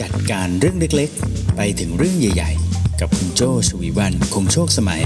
[0.00, 5.02] จัดการเรื่องเล็กๆ ไปถึงเรื่องใหญ่ๆ กับคุณโจชวีวันคงโชคสมัย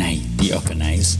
[0.00, 0.04] ใน
[0.38, 1.10] The Organize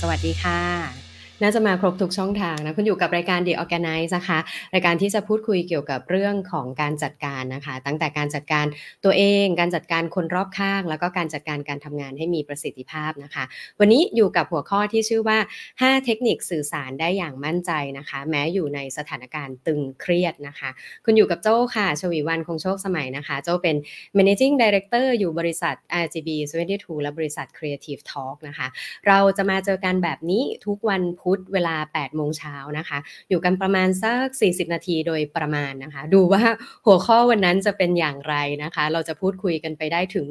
[0.00, 1.01] สวัสดีค่ะ
[1.42, 4.38] น่าจะมาครบทุกช่องทางนะคุณอยู่กับรายการ The Organize นะคะ
[4.74, 8.66] รายการที่จะพูดคุยเกี่ยวกับเรื่องของการจัดการนะคะ ตั้งแต่การจัดการ
[9.04, 13.44] ตัวเอง การจัดการคนรอบข้าง แล้วก็การจัดการการทำงานให้มีประสิทธิภาพนะคะ
[13.80, 15.38] วันนี้อยู่กับหัวข้อที่ชื่อว่า
[15.70, 20.70] 5 เทคนิคสื่อสารได้อย่างมั่นใจนะคะ แม้อยู่ในสถานการณ์ตึงเครียดนะคะ
[21.04, 23.76] คุณอยู่กับโจ้ค่ะชวีวันคงโชคสมัยนะคะ โจ้เป็น
[24.16, 26.28] managing director อยู่บริษัท RGB
[26.66, 28.66] 72และบริษัท Creative Talk นะคะ
[29.06, 36.42] เราจะมาเจอกันแบบนี้ทุกวันพุธเวลา8โมงเช้านะคะ อยู่กันประมาณสัก 40 นาทีโดยประมาณนะคะ ดูว่า
[36.86, 40.26] หัวข้อวันนั้นจะเป็นอย่างไรนะคะ เราจะพูดคุยกันไปได้ถึง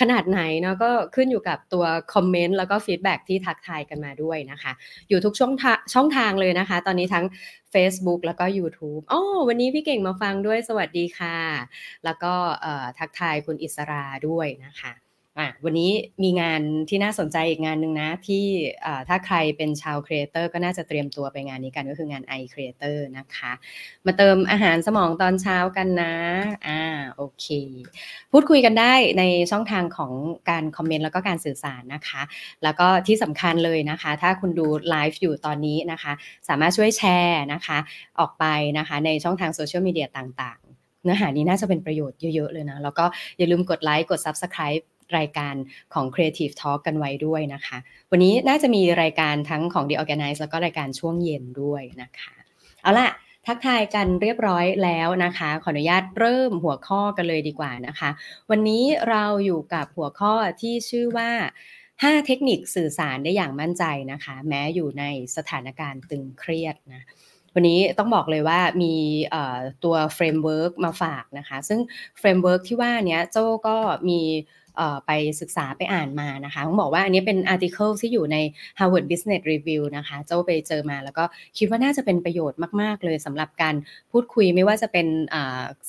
[0.00, 1.84] ขนาดไหนเนาะก็ขึ้นอยู่กับตัว
[2.14, 4.72] comment แล้วก็ feedback ที่ทักทายกันมาด้วยนะคะ
[5.08, 5.52] อยู่ทุกช่อง
[5.94, 7.26] ช่องทางเลยนะคะ ตอนนี้ทั้ง
[7.74, 11.38] Facebook แล้วก็ YouTube อ๋อวันนี้พี่เก่งมาฟังด้วยสวัสดีค่ะ
[12.04, 12.32] แล้วก็
[12.98, 14.92] ทักทายคุณอิสราด้วยนะคะ
[15.38, 15.90] อะวันนี้
[16.22, 18.44] มีงานที่น่าสนใจอีกงานหนึ่งนะที่
[19.08, 23.52] ถ้าใครเป็นชาวครีเอเตอร์ก็น่าจะเตรียมตัวไปงานนี้กันก็คืองาน i Creator นะคะ
[24.06, 26.14] มาเติมอาหารสมองตอนเช้ากันนะ
[26.66, 26.82] อ่า
[27.16, 27.46] โอเค
[28.32, 30.12] พูดคุยกันได้ในช่องทางของ
[30.50, 32.22] การคอมเมนต์แล้วก็การสื่อสารนะคะ
[32.62, 36.12] แล้วก็ที่สำคัญเลยนะคะ ถ้าคุณดูไลฟ์อยู่ตอนนี้นะคะ
[36.48, 37.78] สามารถช่วยแชร์นะคะ
[38.20, 38.44] ออกไป
[38.78, 43.04] นะคะในช่องทางโซเชียลมีเดียต่างๆ เนื้อหานี้น่าจะเป็นประโยชน์เยอะๆเลยนะ แล้วก็
[43.38, 44.84] อย่าลืมกดไลค์กด Subscribe
[45.18, 45.54] รายการ
[45.94, 47.78] ของ Creative Talk กันไว้ด้วยนะคะ
[48.10, 52.34] วันนี้น่าจะมีรายการทั้งของ The Organize แล้วก็รายการช่วงเย็นด้วยนะคะ
[52.82, 53.10] เอาล่ะ
[53.46, 58.10] ทักทายกันเรียบร้อยแล้วนะคะ ขออนุญาตเริ่มหัวข้อกันเลยดีกว่านะคะ
[58.50, 61.30] วันนี้เราอยู่กับหัวข้อที่ชื่อว่า
[61.80, 65.04] 5 เทคนิคสื่อสารได้อย่างมั่นใจนะคะ แม้อยู่ใน
[65.36, 67.04] สถานการณ์ตึงเครียดนะ
[67.54, 68.94] วันนี้ต้องบอกเลยว่ามี
[69.84, 71.80] ตัว framework มาฝากนะคะ ซึ่ง
[72.18, 73.76] framework ที่ว่านี้โจ้ก็
[74.08, 74.20] มี
[75.06, 75.10] ไป
[75.40, 78.36] ศึกษาไปอ่านมานะคะต้องบอกว่าอันนี้เป็น article ที่อยู่ใน
[78.78, 81.24] Harvard Business Review นะคะโจ้ไปเจอมาแล้วก็
[81.58, 83.74] คิดว่าน่าจะเป็นประโยชน์มาก ๆ เลยสำหรับการ
[84.12, 85.06] พูดคุยไม่ว่าจะเป็น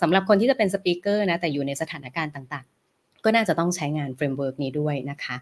[0.01, 5.35] สำหรับคนที่จะเป็น speaker นะแต่อยู่ในสถานการณ์ต่างๆก็น่าจะต้องใช้งาน framework นี้ด้วยนะคะ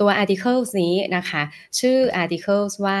[0.00, 1.42] ตัว articles นี้นะคะ
[1.78, 2.98] ชื่อ article ว่า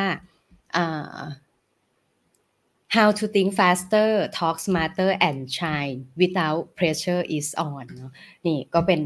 [2.96, 7.86] How to think faster talk smarter and shine when the pressure is on
[8.46, 9.00] นี่ก็เป็น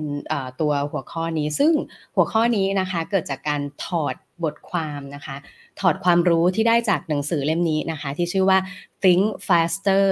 [0.60, 1.72] ตัวหัวข้อนี้ ซึ่ง
[2.16, 5.37] หัวข้อนี้นะคะเกิดจากการถอดบทความนะคะ
[5.81, 8.59] ถอดความรู้ที่ได้จากหนังสือเล่มนี้นะคะ ที่ชื่อว่า
[9.03, 10.04] think faster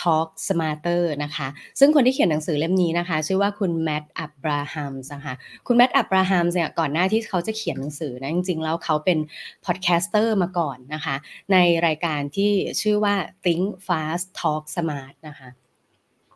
[0.00, 1.48] Talk Smarter นะคะ
[1.78, 5.34] ซึ่งคนที่เขียนหนังสือเล่มนี้นะคะ ชื่อว่าคุณ Matt Abrahams นะคะ
[5.66, 9.18] คุณ Matt Abrahams เนี่ยก่อนหน้าที่เขาจะเขียนหนังสือนะจริงๆแล้วเขาเป็น
[9.66, 11.14] podcaster มาก่อนนะคะ
[11.52, 13.14] ในรายการที่ชื่อว่า
[13.44, 15.48] Think Fast Talk Smart นะคะ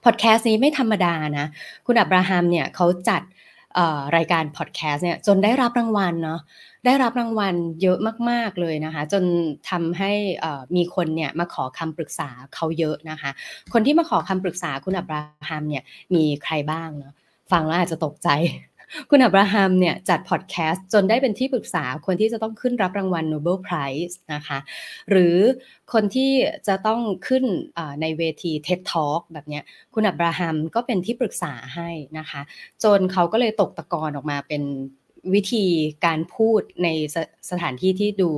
[0.04, 1.46] พอดแคสต์นี้ไม่ธรรมดานะ
[1.86, 3.22] คุณ Abrahams เนี่ยเขาจัด
[4.16, 6.40] รายการพอดแคสต์เนี่ยจนได้รับรางวัลเนาะ
[6.86, 7.98] ได้รับรางวัลเยอะ
[8.30, 9.24] มาก ๆ เลยนะคะ จน
[9.70, 10.12] ทำให้
[10.76, 13.30] มีคนเนี่ยมาขอคำปรึกษาเขาเยอะนะคะ
[13.72, 15.82] คนที่มาขอคำปรึกษาคุณอับราฮัมเนี่ย
[16.14, 17.14] มีใครบ้างเนาะ
[17.52, 18.28] ฟังแล้วอาจจะตกใจ
[19.10, 24.58] คุณอับราฮัมเนี่ยจัดพอดแคสต์จนได้เป็นที่ปรึกษาคนที่จะต้องขึ้นรับรางวัล Nobel Prize นะคะ
[25.10, 25.36] หรือ
[25.92, 26.30] คนที่
[26.68, 27.44] จะต้องขึ้น
[28.00, 29.60] ในเวที TED Talk แบบนี้
[29.94, 31.88] คุณ Abrahams ก็เป็นที่ปรึกษาให้
[32.18, 32.40] นะคะ
[32.84, 34.62] จนเขาก็เลยตกตะกอนออกมาเป็น
[35.34, 35.64] วิธี
[36.06, 38.30] การพูดในสถานที่ที่ดู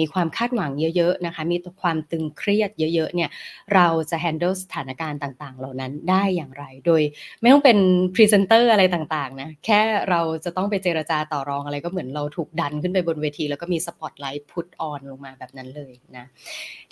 [0.00, 3.30] มีความคาดหวังเยอะๆนะคะ มีความตึงเครียดเยอะๆเนี่ย
[3.74, 7.02] เราจะ handle สถานการณ์ต่าง ๆ เหล่านั้นได้อย่างไร โดย
[7.40, 7.78] ไม่ต้องเป็น
[8.14, 9.80] พรีเซนเตอร์อะไรต่างๆนะแค่
[10.10, 16.24] เราจะต้องไปเจรจาต่อรองอะไรก็เหมือนเราถูกดันขึ้นไปบนเวที แล้วก็มี spotlight put on ลงมาแบบนั้นเลยนะ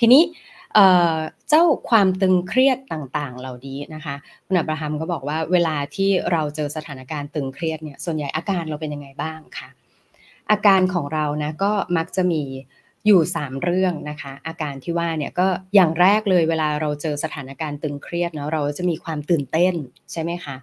[0.00, 0.22] ทีนี้
[1.48, 4.14] เจ้าความตึงเครียดต่างๆ เหล่านี้นะคะ
[4.46, 9.68] คุณอับราฮัมก็บอกว่าเวลาที่เราเจอสถานการณ์ตึงเครียดเนี่ยส่วนใหญ่อาการเราเป็นยังไงบ้างคะ
[10.50, 12.42] อาการของเรานะก็มักจะมี
[13.06, 19.74] อยู่ 3 เรื่องนะคะ อาการที่ว่าเนี่ยก็อย่างแรกเลยเวลาเราเจอสถานการณ์ตึงเครียดเนาะเราจะมีความตื่นเต้น
[20.12, 20.56] ใช่ไหมคะ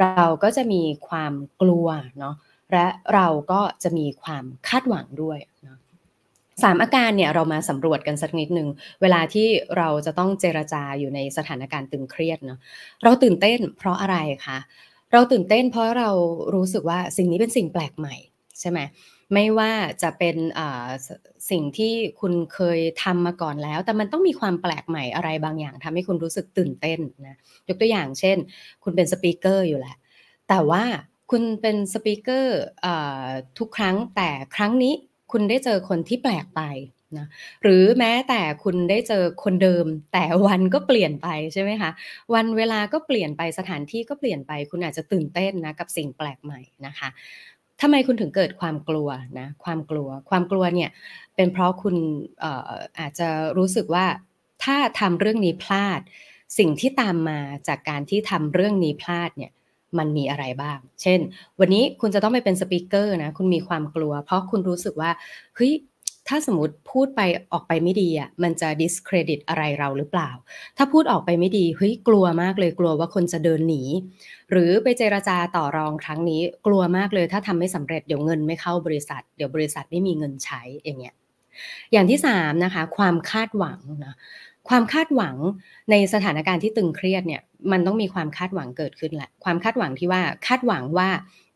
[0.00, 1.32] เราก็จะมีความ
[1.62, 1.88] กลัว
[2.18, 2.34] เนาะ
[2.72, 5.78] และเราก็จะมีความคาดหวังด้วยเนาะ
[6.62, 8.68] สามอาการเนี่ยเรามาสำรวจกันสักนิดหนึ่ง
[9.02, 12.58] เวลาที่เราจะต้องเจรจาอยู่ในสถานการณ์ตึงเครียดเนาะ
[13.04, 14.16] เราตื่นเต้นเพราะอะไร
[14.46, 14.58] คะ
[15.12, 16.10] เราตื่นเต้นเพราะเรา
[16.54, 18.16] รู้สึกว่าสิ่งนี้เป็นสิ่งแปลกใหม่
[18.60, 18.80] ใช่ไหม
[19.34, 19.72] ไม่ว่า
[20.02, 20.36] จะเป็น
[21.50, 27.36] สิ่งที่คุณเคยทำมาก่อนแล้ว แต่มันต้องมีความแปลกใหม่อะไรบางอย่างทำให้คุณรู้สึกตื่นเต้นนะ
[27.68, 28.36] ยกตัวอย่างเช่น
[28.84, 29.96] คุณเป็นสปีกเกอร์อยู่แหละ
[30.48, 30.84] แต่ว่า
[31.30, 32.58] คุณเป็นสปีกเกอร์
[33.58, 34.94] ทุกครั้งแต่ครั้งนี้
[35.32, 36.62] คุณได้เจอคนที่แปลกไป
[37.18, 37.26] นะ
[37.62, 41.90] หรือแม้แต่คุณได้เจอคนเดิม แต่วันก็เปลี่ยนไปใช่ไหมคะ
[42.34, 47.08] วันเวลาก็เปลี่ยนไปสถานที่ก็เปลี่ยนไป คุณอาจจะตื่นเต้นนะกับสิ่งแปลกใหม่นะคะ
[47.80, 49.08] ทำไมคุณถึงเกิดความกลัว
[49.38, 50.90] นะความกลัว ความกลัวเนี่ย
[51.36, 51.96] เป็นเพราะคุณ
[52.98, 53.28] อาจจะ
[53.58, 54.06] รู้สึกว่า
[54.64, 56.00] ถ้าทำเรื่องนี้พลาด
[56.58, 59.52] สิ่งที่ตามมาจากการที่ทำเรื่องนี้พลาดเนี่ย
[59.98, 61.20] มันมีอะไรบ้าง เช่น
[61.60, 65.10] วันนี้คุณจะต้องไปเป็นสปีกเกอร์นะ คุณมีความกลัว เพราะคุณรู้สึกว่า
[65.56, 65.74] เฮ้ย
[66.28, 67.20] ถ้าสมมติพูดไป
[67.52, 70.30] ออกไปไม่ดีอะ มันจะ discredit อะไรเราหรือเปล่า
[70.76, 73.82] ถ้าพูดออกไปไม่ดี เฮ้ย กลัวมากเลย กลัวว่าคนจะเดินหนี
[74.50, 81.14] หรือไปเจราจาต่อรองครั้งนี้ กลัวมากเลย ถ้าทำไม่สำเร็จ เดี๋ยวเงินไม่เข้าบริษัท เดี๋ยวบริษัทไม่มีเงินใช้ อย่างเงี้ย
[81.92, 84.14] อย่างที่สามนะคะ ความคาดหวังนะ
[84.68, 85.36] ความคาดหวัง
[85.90, 87.42] ในสถานการณ์ที่ตึงเครียดเนี่ย
[87.72, 91.08] มันต้องมีความคาดหวังเกิดขึ้นแหละ ความคาดหวังที่ว่าคาดหวังว่า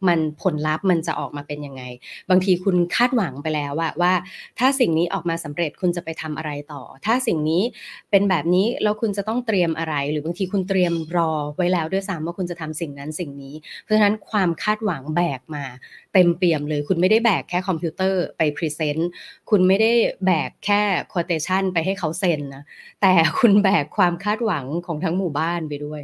[0.09, 1.83] มันผลลัพธ์มันจะออกมาเป็นยังไง
[2.31, 4.13] บางทีคุณคาดหวังไปแล้วว่าว่า
[4.59, 7.63] ถ้าสิ่งนี้ออกมาสำเร็จคุณจะไปทำอะไรต่อ ถ้าสิ่งนี้
[8.11, 15.65] เป็นแบบนี้แล้วคุณจะต้องเตรียมอะไร หรือบางทีคุณเตรียมรอไว้แล้วด้วยซ้ำว่าคุณจะทำสิ่งนั้นสิ่งนี้ เพราะฉะนั้นความคาดหวังแบกมา
[16.13, 19.11] เต็มเปี่ยมเลย คุณไม่ได้แบกแค่คอมพิวเตอร์ไป present
[19.51, 19.93] คุณไม่ได้
[20.27, 20.83] แบกแค่
[21.13, 22.65] quotation ไปให้เขาเซ็นนะ
[23.03, 26.01] แต่คุณแบกความคาดหวังของทั้งหมู่บ้านไปด้วย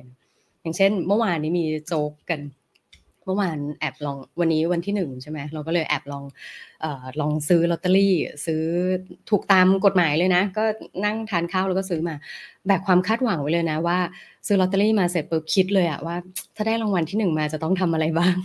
[0.62, 2.40] อย่างเช่น เมื่อวานนี้มีโจ๊กกัน
[3.28, 6.24] เมื่อวานแอบลองวันนี้วันที่หนึ่งใช่ไหมเราก็เลยแอบลอง
[6.84, 8.14] ลองซื้อลอตเตอรี่
[8.46, 8.62] ซื้อ
[9.30, 10.64] ถูกตามกฎหมายเลยนะ ก็
[11.04, 12.14] นั่งทานข้าวแล้วก็ซื้อมา
[12.68, 13.98] แบบความคาดหวังไว้เลยนะว่า
[14.46, 16.16] ซื้อลอตเตอรี่มาเสร็จปุ๊บคิดเลยอะว่า
[16.56, 18.36] ถ้าได้รางวัลที่หนึ่งมาจะต้องทำอะไรบ้าง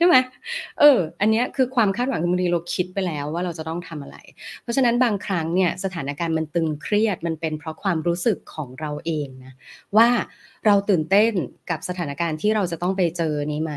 [0.00, 0.16] ช่ไหม
[0.80, 4.16] เออ อันนี้คือความคาดหวังบางทีเราคิดไปแล้วว่าเราจะต้องทำอะไร
[4.62, 9.52] เพราะฉะนั้นบางครั้งเนี่ยสถานการณ์มันตึงเครียดมันเป็นเพราะความรู้สึกของเราเองนะ
[9.96, 10.08] ว่า
[10.66, 11.32] เราตื่นเต้น
[11.70, 13.74] กับสถานการณ์ที่เราจะต้องไปเจอนี้ไหม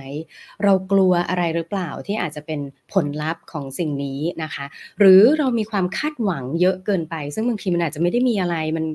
[0.64, 2.60] เรากลัวอะไรหรือเปล่าที่อาจจะเป็น
[2.94, 4.66] ผลลัพธ์ของสิ่งนี้นะคะ
[5.00, 8.86] หรือเรามีความคาดหวังเยอะเกินไป ซึ่งบางทีมันอาจจะไม่ได้มีอะไรมัน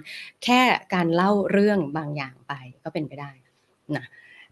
[0.45, 0.61] แค่
[0.95, 2.53] การเล่าเรื่องบางอย่างไป
[2.85, 3.31] ก็เป็นไปได้
[3.97, 4.05] นะ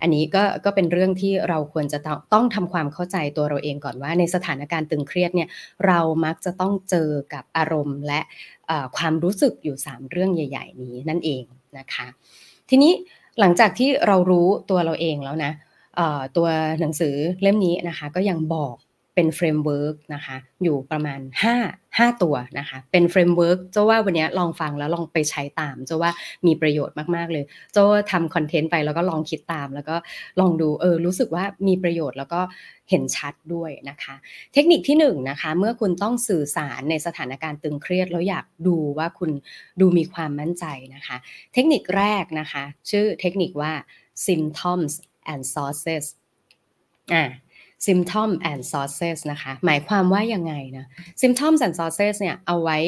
[0.02, 1.98] อันนี้ก็ก็เป็นเรื่องที่เราควรจะ
[2.32, 5.48] ต้องทำความเข้าใจตัวเราเองก่อนว่า ในสถานการณ์ตึงเครียดเนี่ย
[5.86, 8.20] เรามักจะต้องเจอกับอารมณ์และ
[8.96, 11.44] ความรู้สึกอยู่ 3 เรื่องใหญ่ ๆ นี้นั่นเอง
[11.78, 12.06] นะคะ
[12.70, 12.92] ทีนี้
[13.40, 15.52] หลังจากที่เรารู้ตัวเราเองแล้วนะ
[16.36, 16.48] ตัว
[16.80, 18.76] หนังสือเล่มนี้นะคะ ก็ยังบอก
[19.18, 21.20] เป็น framework นะคะอยู่ประมาณ
[21.60, 26.10] 5 5 ตัวนะคะเป็น framework โจ้ว่าวันนี้ลองฟังแล้วลองไปใช้ตามโจ้ว่า
[26.46, 29.96] มีประโยชน์มาก ๆ เลยโจ้ทำ content ไปแล้วก็ลองคิดตาม แล้วก็
[30.40, 32.40] ลองดูเออรู้สึกว่ามีประโยชน์แล้วก็
[32.90, 34.14] เห็นชัดด้วยนะคะ
[34.52, 39.30] เทคนิคที่1นะคะเมื่อคุณต้องสื่อสารในสถานการณ์ตึงเครียดแล้วอยากดูว่าคุณ
[39.80, 40.64] ดูมีความมั่นใจ
[40.94, 41.16] นะคะ
[41.54, 43.72] เทคนิคแรกนะคะ ชื่อเทคนิคว่า
[44.26, 44.92] symptoms
[45.32, 46.04] and sources
[47.14, 47.24] อ่า
[47.86, 50.86] symptom and sources นะคะหมายความว่ายังไงนะ
[51.22, 52.78] symptoms and sources เนี่ยเอาไว้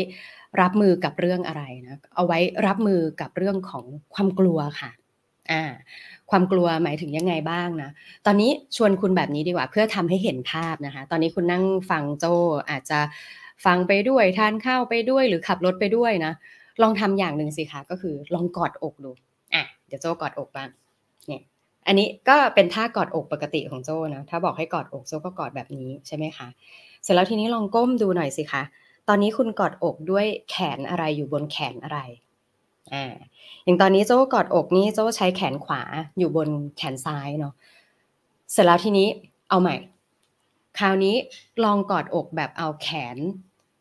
[0.61, 4.90] รับมือกับเรื่องอะไรนะเอาไว้รับมือกับเรื่องของความกลัวค่ะ
[5.50, 5.62] อ่า
[6.31, 7.90] ความกลัวหมายถึงยังไงบ้างนะ
[8.26, 12.25] ตอนนี้ชวนคุณแบบนี้ดีกว่า เพื่อทำให้เห็นภาพนะคะ ตอนนี้คุณนั่งฟังโจ
[12.70, 13.00] อาจจะ
[13.64, 16.32] ฟังไปด้วยทานข้าวไปด้วยหรือขับรถไปด้วยนะ
[16.82, 19.11] ลองทำอย่างหนึ่งสิคะก็คือลองกอดอกดู
[19.55, 20.69] อะเดี๋ยวโจกอดอกบ้าง
[21.26, 21.43] เนี่ย
[21.88, 26.49] อันนี้ก็เป็นท่ากอดอกปกติของโจนะถ้าบอกให้กอดอกโจก็กอดแบบนี้ใช่ไหมคะ
[27.02, 28.62] เสร็จแล้วทีนี้ลองก้มดูหน่อยสิคะ
[29.08, 31.99] ตอนนี้คุณกอดอกด้วยแขนอะไรอยู่บนแขนอะไร
[32.93, 33.14] อ่า
[33.64, 35.82] อย่างตอนนี้โจ้กอดอกนี้โจ้ใช้แขนขวา
[36.19, 37.55] อยู่บนแขนซ้ายเนาะ
[38.53, 39.08] เสร็จแล้วทีนี้
[39.48, 39.74] เอาใหม่
[40.79, 41.15] คราวนี้
[41.65, 43.19] ลองกอดอกแบบเอาแขน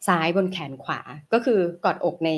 [0.08, 1.00] ซ้ายบนแขนขวา
[1.34, 2.31] ก็คือกอดอกใน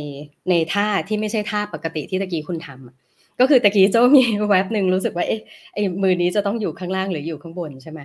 [0.50, 3.09] ในท่าที่ไม่ใช่ท่าปกติที่ตะกี้คุณทำ
[3.40, 5.42] ก็คือตะกี้โจมีแว็บหนึ่งรู้สึกว่าเอ๊ะ
[5.74, 8.00] ไอ้มือนี้จะต้องอยู่ข้างล่างหรืออยู่ข้างบนใช่ไหม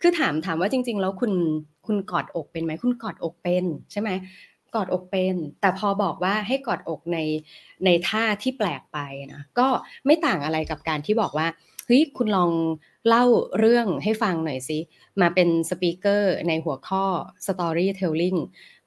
[0.00, 1.32] คือถามถามว่าจริง ๆ แล้วคุณ
[1.86, 4.10] คุณกอดอกเป็นไหมคุณกอดอกเป็นใช่ไหม
[4.74, 7.18] กอดอกเป็น แต่พอบอกว่าให้กอดอกใน
[7.84, 8.98] ในท่าที่แปลกไป
[9.32, 9.68] นะก็
[10.06, 11.46] ไม่ต่างอะไรกับการที่บอกว่า
[11.86, 12.50] เฮ้ยคุณลอง
[13.08, 13.24] เล่า
[13.58, 14.78] เรื่องให้ฟังหน่อยสิ
[15.20, 17.04] มาเป็นสปีกเกอร์ในหัวข้อ
[17.46, 18.38] storytelling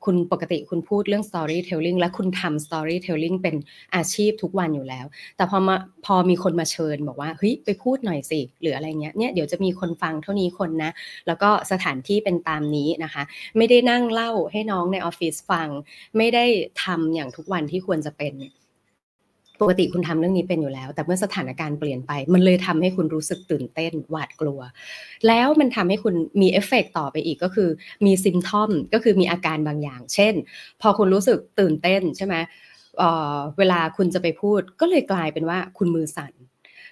[0.06, 3.56] คุณปกติคุณพูดเรื่อง storytelling และคุณทำ storytelling เป็น
[3.96, 5.06] อาชีพทุกวันอยู่แล้ว
[5.38, 5.76] แต่พอมา
[6.06, 10.92] พอมีคนมาเชิญบอกว่าเฮ้ยไปพูดหน่อยสิ หรืออะไรเงี้ยเนี่ยเดี๋ยวจะมีคนฟังเท่านี้คนนะ
[11.28, 13.24] แล้วก็สถานที่เป็นตามนี้นะคะ
[13.58, 15.70] ไม่ได้นั่งเล่าให้น้องในออฟฟิศฟัง
[16.18, 16.46] ไม่ได้
[16.84, 18.34] ทำอย่างทุกวันที่ควรจะเป็น
[19.62, 24.60] ปกติคุณทำเรื่องนี้เป็นอยู่แล้ว แต่เมื่อสถานการณ์เปลี่ยนไป มันเลยทำให้คุณรู้สึกตื่นเต้นหวาดกลัว
[25.28, 27.70] แล้วมันทำให้คุณมีเอฟเฟกต่อไปอีกก็คือ
[28.06, 30.34] มี symptom ก็คือมีอาการบางอย่าง เช่น
[30.82, 32.36] พอคุณรู้สึกตื่นเต้นใช่ไหม
[32.98, 36.34] เวลาคุณจะไปพูด ก็เลยกลายเป็นว่าคุณมือสั่น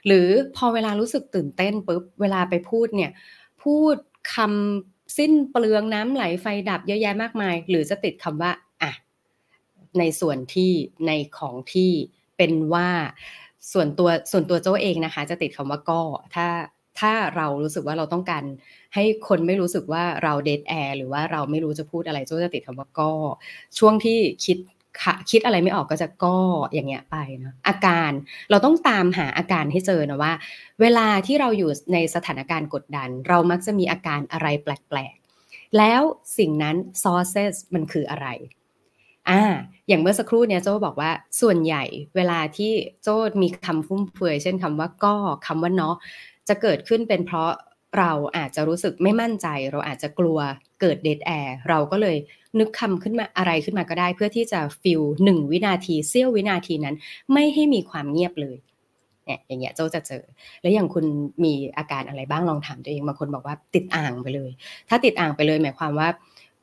[0.06, 3.12] หรือพอเวลารู้สึกตื่นเต้นปุ๊บเวลาไปพูดเนี่ย
[3.64, 3.96] พูด
[4.36, 8.52] คำสิ้นเปลืองน้ำไหลไฟดับเยอะแยะมากมาย หรือจะติดคำว่า
[8.84, 8.92] อะ
[10.00, 10.72] ในส่วนที่
[11.08, 11.92] ในของที่
[12.38, 12.90] เป็นว่า
[13.74, 16.02] ส่วนตัวส่วนตัวโจ้เองนะคะ จะติดคำว่าก็
[16.36, 16.48] ถ้า
[17.00, 18.44] ถ้าเรารู้สึกว่าเราต้องการ
[18.96, 23.12] ให้คนไม่รู้สึกว่าเราเดทแอร์หรือว่าเราไม่รู้จะพูดอะไรโจ้จะติดคำว่าก็
[23.78, 24.58] ช่วงที่คิด
[25.32, 26.38] คิดอะไรไม่ออกก็จะก็
[26.74, 28.12] อย่างเงี้ยไปเนาะอาการ
[28.50, 30.34] เราต้องตามหาอาการให้เจอนะว่า
[30.82, 36.02] เวลาที่เราอยู่ในสถานการณ์กดดัน เรามักจะมีอาการอะไรแปลกๆ แล้ว
[36.38, 38.28] สิ่งนั้น sources มันคืออะไร
[39.30, 39.42] อ่า
[39.88, 41.84] อย่างเมื่อสักครู่เนี่ยโจ้บอกว่าส่วนใหญ่
[42.16, 42.72] เวลาที่
[43.04, 45.16] โจ้มีคำฟุ่มเฟือยเช่นคำว่าก็
[45.48, 45.96] คำว่าเนาะ
[46.48, 47.52] จะเกิดขึ้นเป็นเพราะ
[47.98, 50.40] เราอาจจะรู้สึกไม่มั่นใจ เราอาจจะกลัว
[50.82, 52.18] เกิดเดทแอร์เราก็เลย
[52.60, 56.96] นึกคำขึ้นมาอะไรขึ้นมาก็ได้ เพื่อที่จะฟิลหนึ่งวินาทีเสี้ยววินาทีนั้น
[57.34, 58.58] ไม่ให้มีความเงียบเลย
[59.26, 60.24] เนี่ยอย่างเงี้ยโจจะเจอ
[60.62, 61.06] แล้วอย่างคุณ
[61.44, 64.52] มีอาการอะไรบ้างลองถามตัวเองบางคนบอกว่าติดอ่างไปเลย
[64.90, 66.10] ถ้าติดอ่างไปเลย หมายความว่า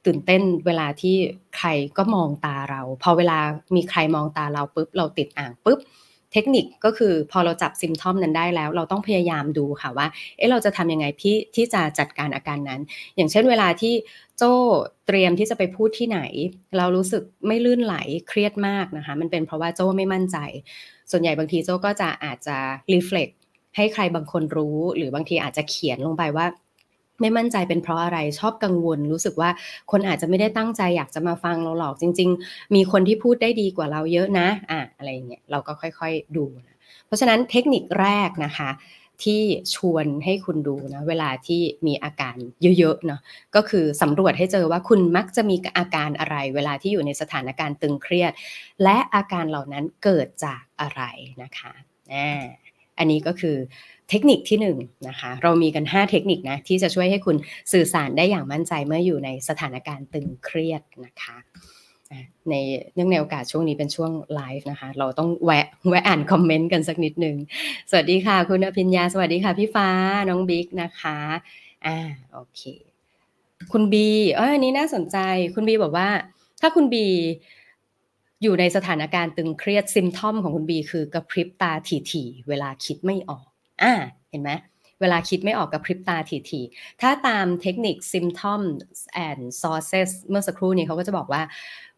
[0.07, 1.17] ตื่นเต้นเวลาที่
[1.57, 3.39] ใครก็มองตาเรา พอเวลา
[3.77, 5.81] มีใครมองตาเราปุ๊บเราติดอ่างปุ๊บ
[6.33, 10.07] เทคนิคก็คือพอเราจับซิมทอมนั้นได้แล้ว เราต้องพยายามดูค่ะว่า
[10.37, 12.81] เอ๊ะเราจะทำยังไงพี่ที่จะจัดการอาการนั้น
[13.17, 13.95] อย่างเช่นเวลาที่
[14.39, 14.53] โจ้
[15.07, 16.21] เตรียมที่จะไปพูดที่ไหน
[16.77, 17.97] เรารู้สึกไม่ลื่นไหล
[18.29, 20.39] เครียดมากนะคะ มันเป็นเพราะว่าโจ้ไม่มั่นใจ
[21.11, 22.57] ส่วนใหญ่บางทีโจ้ก็จะอาจจะ
[22.93, 23.29] รีเฟล็ก
[23.77, 26.47] ให้ใครบางคนรู้ หรือบางทีอาจจะเขียนลงไปว่า
[27.21, 29.51] ไม่มั่นใจเป็นเพราะอะไรชอบกังวล รู้สึกว่า
[29.91, 38.71] คนอาจจะไม่ได้ตั้งใจอยากจะมาฟังเราหรอกจริง ๆ มีคนที่พูดได้ดีกว่าเราเยอะนะอะอะไรเงี้ยเราก็ค่อยๆดูนะเพราะฉะนั้นเทคนิคแรกนะคะ
[39.25, 39.43] ที่
[39.75, 42.37] ชวนให้คุณดูนะเวลาที่มีอาการ
[42.79, 43.21] เยอะๆเนาะ
[43.55, 48.33] ก็คือสำรวจให้เจอว่าคุณมักจะมีอาการอะไร เวลาที่อยู่ในสถานการณ์ตึงเครียด
[48.83, 51.03] และอาการเหล่านั้นเกิดจากอะไร
[51.43, 51.73] นะคะ
[52.99, 53.57] อันนี้ก็คือ
[54.11, 54.67] เทคนิคที่1น
[55.09, 57.37] นะคะเรามีกัน 5 เทคนิคนะที่จะช่วยให้คุณ
[57.73, 61.37] สื่อสารได้อย่างมั่นใจเมื่ออยู่ในสถานการณ์ตึงเครียดนะคะ
[62.51, 62.55] ใน
[62.95, 67.37] เนื่องในโอกาสช่วงนี้เป็นช่วงไลฟ์นะคะ เราต้องแวะแวะอ่านคอมเมนต์กันสักนิดนึง
[67.91, 69.89] สวัสดีค่ะ คุณอภิญญา สวัสดีค่ะ พี่ฟ้า
[70.29, 71.19] น้องบิ๊กนะคะ
[71.87, 71.99] อ่า
[72.33, 72.63] โอเค
[73.73, 75.19] คุณบีเอออันนี้น่าสนใจ
[75.55, 76.09] คุณบีบอกว่า
[76.61, 77.07] ถ้าคุณบี
[78.43, 81.73] อยู่ในสถานการณ์ตึงเครียดซิมทอมของคุณบีคือกระพริบตา
[82.11, 83.47] ถี่ๆเวลาคิดไม่ออก
[83.83, 83.93] อ่า
[84.31, 84.51] เห็นไหม
[85.01, 91.43] เวลาคิดไม่ออกกับพริบตาถี่ๆถ้าตามเทคนิค symptoms and sources เมื่อสักครู่นี้เขาก็จะบอกว่า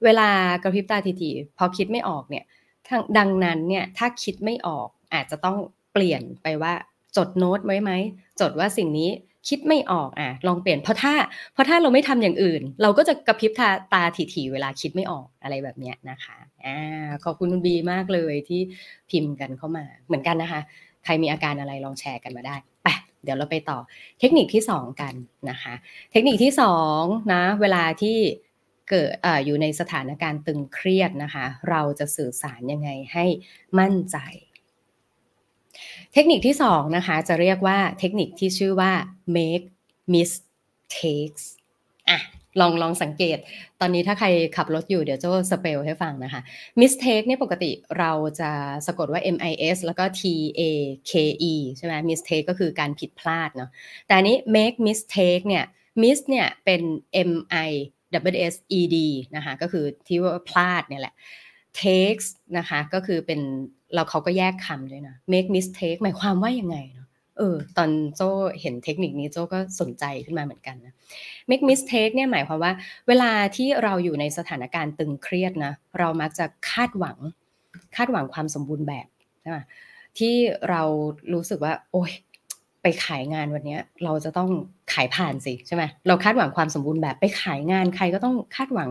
[0.04, 0.28] เวลา
[0.62, 2.44] กระพริบตาถี่ๆพอคิดไม่ออกเนี่ย
[3.18, 5.56] ดังนั้นเนี่ยถ้าคิดไม่ออกอาจจะต้อง
[5.92, 6.74] เปลี่ยนไปว่า
[7.16, 7.90] จดโน้ตไว้ไหม
[8.40, 9.10] จดว่าสิ่งนี้
[9.48, 11.14] คิดไม่ออกอะลองเปลี่ยนเพราะถ้า
[11.52, 16.78] เพราะถ้าเราไม่ทำอย่างอื่น เราก็จะกระพริบตาตาถี่ๆเวลาคิดไม่ออกอะไรแบบเนี้ยนะคะอ่า
[17.24, 18.60] ขอบคุณคุณบีมากเลยที่
[19.10, 20.60] พิมพ์กันเข้ามาเหมือนกันนะคะ
[21.06, 22.88] ใครมีอาการอะไรลองแชร์กันมาได้ไป
[23.24, 23.78] เดี๋ยวเราไปต่อ
[24.20, 25.14] เทคนิคที่ 2 กัน
[25.50, 25.74] นะคะ
[26.12, 26.52] เทคนิคที่
[26.92, 28.18] 2นะเวลาที่
[28.90, 33.24] เกิดออยู่ในสถานการณ์ตึงเครียดนะคะ เราจะสื่อสารยังไงให้
[33.78, 34.18] มั่นใจ
[36.12, 38.92] เทคนิคที่2นะคะจะเรียกว่าเทคนิคที่ชื่อว่า
[39.36, 39.66] make
[40.14, 41.44] mistakes
[42.10, 42.18] อะ
[42.60, 43.38] ลองลองสังเกต
[43.80, 46.40] ตอนนี้ถ้าใครขับรถอยู่เดี๋ยวจะสเปลให้ฟังนะคะ
[46.80, 48.50] mistake เนี่ยปกติเราจะ
[48.86, 50.22] สะกดว่า m i s แล้วก็ t
[50.60, 50.62] a
[51.10, 51.12] k
[51.52, 53.70] e ใช่ไหม mistake ก็คือการผิดพลาดเนาะ
[54.06, 55.64] แต่อันนี้ make mistake เนี่ย
[56.02, 56.82] miss เนี่ยเป็น
[57.28, 57.32] m
[57.68, 57.70] i
[58.14, 58.96] w s e d
[59.36, 61.14] นะคะก็คือที่ว่าพลาดเนี่ยแหละ
[61.80, 62.26] takes
[62.58, 63.40] นะคะก็คือเป็น
[63.94, 66.76] เราเขาก็แยกคำด้วยนะ make mistake หมายความว่ายังไง
[67.38, 68.20] เออตอนโจ
[68.60, 70.94] เห็นเทคนิคนี้โจก็สนใจขึ้นมาเหมือนกันนะ
[71.50, 72.72] make mistake เนี่ยหมายความว่า
[73.08, 77.18] เวลาที่เราอยู่ในสถานการณ์ตึงเครียดนะเรามักจะคาดหวัง
[77.96, 79.08] คาดหวังความสมบูรณ์แบบ
[79.42, 79.58] ใช่ไหม
[80.18, 80.34] ที่
[80.70, 80.82] เรา
[81.32, 82.12] รู้สึกว่า โอ๊ย
[82.82, 84.50] ไปขายงานวันนี้เราจะต้อง
[84.92, 88.90] ขายผ่านสิใช่ไหมเราคาดหวังความสมบูรณ์แบบไปขายงานใครก็ต้องคาดหวัง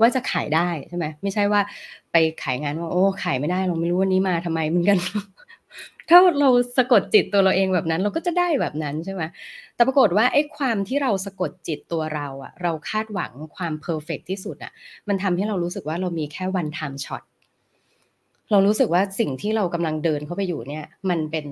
[0.00, 1.60] ว่าจะขายได้ใช่ไหมไม่ใช่ว่า
[2.12, 4.98] ไปขายงานว่า โอ้ขายไม่ได้เราไม่รู้วันนี้มาทำไมเหมือนกัน
[6.08, 9.22] ถ้าเราสะกดจิตตัวเราเองแบบนั้น เราก็จะได้แบบนั้นใช่ไหม
[9.74, 14.72] แต่ปรากฏว่าไอ้ความที่เราสะกดจิตตัวเราอะเราคาดหวังความ perfect ที่สุดอะ
[15.08, 17.22] มันทำให้เรารู้สึกว่าเรามีแค่ one time shot
[18.50, 21.46] เรารู้สึกว่าสิ่งที่เรากำลังเดินเข้าไปอยู่เนี่ย มันเป็น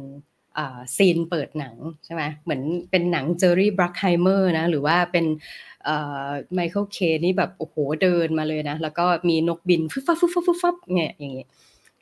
[0.97, 5.27] ซีนเปิดหนังใช่ไหมเหมือนเป็นหนัง Jerry Bruckheimer นะหรือว่าเป็น
[6.55, 11.45] Michael Bay นี่แบบโอ้โหเดินมาเลยนะ แล้วก็มีนกบินฟึบฟับฟึบฟับฟึบฟับเนี่ยอย่างงี้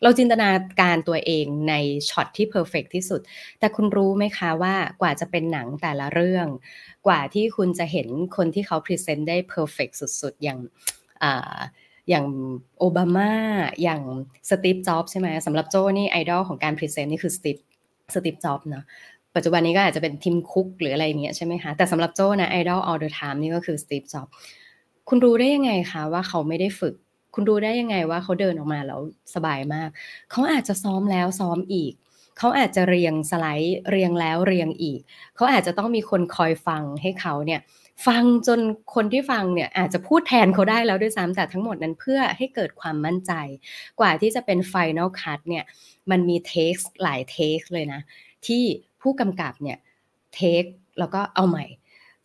[0.03, 1.75] เราจินตนาการตัวเองใน
[2.09, 3.21] ช็อตที่ perfect ที่สุด
[3.59, 6.47] แต่คุณรู้ไหมคะว่ากว่าจะเป็นหนังแต่ละเรื่อง
[7.07, 10.59] กว่าที่คุณจะเห็นคนที่เขา present ได้ perfect สุดๆ อย่าง
[12.11, 12.27] อย่าง
[12.79, 13.33] โอบามา
[13.83, 14.03] อย่าง
[14.51, 17.57] Steve Jobs ใช่ไหมสำหรับโจนี่ไอดอลของการ present นี่คือ Steve
[18.15, 18.85] Steve Jobs เนาะ
[19.35, 24.27] ปัจจุบันนี้ก็อาจจะเป็น Tim Cook หรืออะไรเงี้ยใช่ไหมคะ แต่สำหรับโจนะไอดอล all the time นี่ก็คือ Steve Jobs
[25.09, 26.95] คุณรู้ได้ยังไงคะว่าเขาไม่ได้ฝึก
[27.35, 29.01] คุณรู้ได้ยังไงว่าเขาเดินออกมาแล้ว
[29.35, 29.89] สบายมาก
[30.31, 31.93] เขาอาจจะซ้อมแล้วซ้อมอีก
[32.39, 35.01] เขาอาจจะเรียงสไลด์เรียงแล้วเรียงอีก
[35.37, 37.61] เขาอาจจะต้องมีคนคอยฟังให้เขาเนี่ย
[38.07, 38.61] ฟังจน
[38.95, 43.33] คนที่ฟังเนี่ยอาจจะพูดแทนเขาได้แล้วด้วยซ้ำแต่ทั้งหมดนั้นเพื่อให้เกิดความมั่นใจ
[44.01, 45.65] กว่าที่จะเป็น Final Cut เนี่ย
[46.11, 48.01] มันมีเทคหลายเทคเลยนะ
[48.47, 48.63] ที่
[49.03, 49.79] ผู้กำกับเนี่ย
[50.35, 50.65] เทค
[50.99, 51.65] แล้วก็เอาใหม่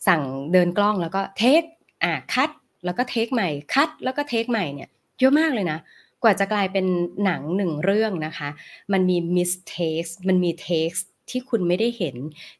[0.07, 0.21] สั่ง
[0.51, 1.61] เดินกล้องแล้วก็เทค
[2.03, 2.49] อะคัด
[2.85, 5.79] แล้วก็เทคใหม่คัดแล้วก็เทคใหม่เนี่ย เยอะมากเลยนะ
[6.23, 6.85] กว่าจะกลายเป็น
[7.23, 8.49] หนังหนึ่งเรื่องนะคะ
[8.91, 10.91] มันมีมิสเทคมันมีเทค
[11.29, 12.15] ที่คุณไม่ได้เห็น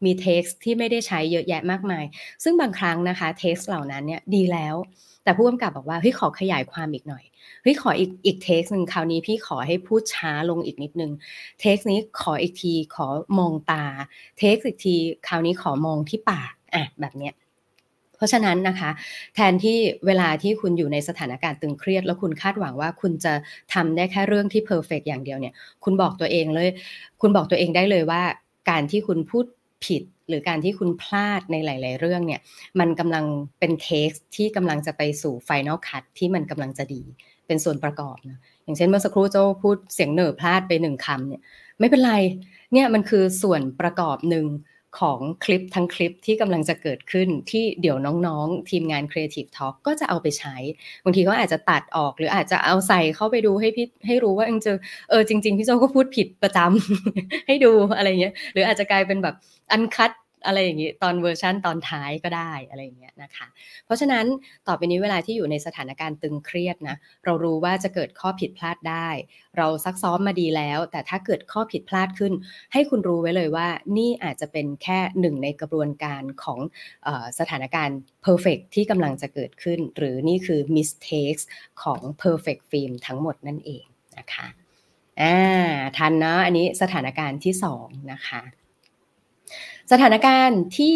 [0.06, 2.06] มีเทคที่ไม่ได้ใช้เยอะแยะมากมาย
[2.44, 4.76] ซึ่งบางครั้งนะคะเทคเหล่านั้นเนี่ยดีแล้ว
[5.24, 7.24] แต่ผู้กำกับบอกว่าเฮ้ยขอขยายความอีกหน่อย
[7.64, 11.12] เฮ้ยขออีกอีกเทคหนึ่งคราวนี้พี่ขอให้พูดช้าลงอีกนิดนึง
[11.60, 13.08] เทคนี้ขออีกทีขอ
[13.40, 13.86] มองตา
[14.38, 14.96] เทคอีกที
[15.28, 17.34] คราวนี้ขอมองที่ปากอะแบบเนี้ย
[18.18, 18.90] เพราะฉะนั้นนะคะ
[19.36, 23.34] แทนที่เวลาที่คุณอยู่ในสถานการณ์ตึงเครียด แล้วคุณคาดหวังว่าคุณจะ
[23.74, 26.70] ทำได้แค่เรื่องที่ perfect อย่างเดียวเนี่ย คุณบอกตัวเองเลย
[27.22, 28.22] คุณบอกตัวเองได้เลยว่า
[28.70, 29.46] การที่คุณพูด
[29.86, 32.42] ผิดหรือการที่คุณพลาดในหลาย ๆ เรื่องเนี่ย
[32.80, 33.26] มันกำลัง
[33.60, 37.04] เป็น take ที่กำลังจะไปสู่ final cut ที่มันกำลังจะดี
[37.48, 41.42] เป็นส่วนประกอบนะอย่างเช่นเมื่อสักครู่โจพูดเสียงเหน่อพลาดไปหนึ่งคำเนี่ย
[41.80, 42.14] ไม่เป็นไร
[42.74, 44.46] เนี่ยมันคือส่วนประกอบหนึ่ง
[45.00, 50.56] ของคลิปทั้งคลิปที่กำลังจะเกิดขึ้นที่เดี๋ยวน้องๆ ทีมงาน Creative Talk ก็จะเอาไปใช้
[51.04, 54.78] บางทีก็อาจจะตัดออกหรืออาจจะเอาใส่เข้าไปดูให้พี่ให้รู้ว่าเออ
[55.10, 59.36] เออจริง ๆ พี่โจก็พูดผิดประจำให้ดูอะไรเงี้ยหรืออาจจะกลายเป็นแบบ
[59.72, 60.12] uncut
[60.48, 63.48] อะไรอย่างนี้ตอนเวอร์ชั่นตอนท้ายก็ได้อะไรอย่างเงี้ยนะคะ
[63.86, 64.26] เพราะฉะนั้น
[64.68, 69.10] ต่อไปนี้เวลาที่อยู่ในสถานการณ์ตึงเครียดนะเรารู้ว่าจะเกิดข้อผิดพลาดได้
[69.58, 72.34] เราซักซ้อมมาดีแล้ว แต่ถ้าเกิดข้อผิดพลาดขึ้น
[72.74, 76.60] ให้คุณรู้ไว้เลยว่า นี่อาจจะเป็นแค่หนึ่งในกระบวนการของ
[77.08, 81.44] อสถานการณ์ perfect ที่กำลังจะเกิดขึ้น หรือนี่คือ mistakes
[81.84, 83.86] ของ perfect film ทั้งหมดนั่นเอง
[84.18, 84.48] นะคะ
[85.22, 85.38] อ่า
[85.98, 88.42] ทันเนาะอันนี้สถานการณ์ที่2นะคะ
[89.92, 90.96] สถานการณ์ที่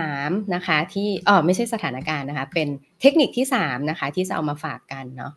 [0.00, 2.68] 3 นะคะ ที่อ๋อไม่ใช่สถานการณ์นะคะ เป็น
[3.00, 5.32] เทคนิคที่ 3 นะคะ ที่จะเอามาฝากกันเนาะ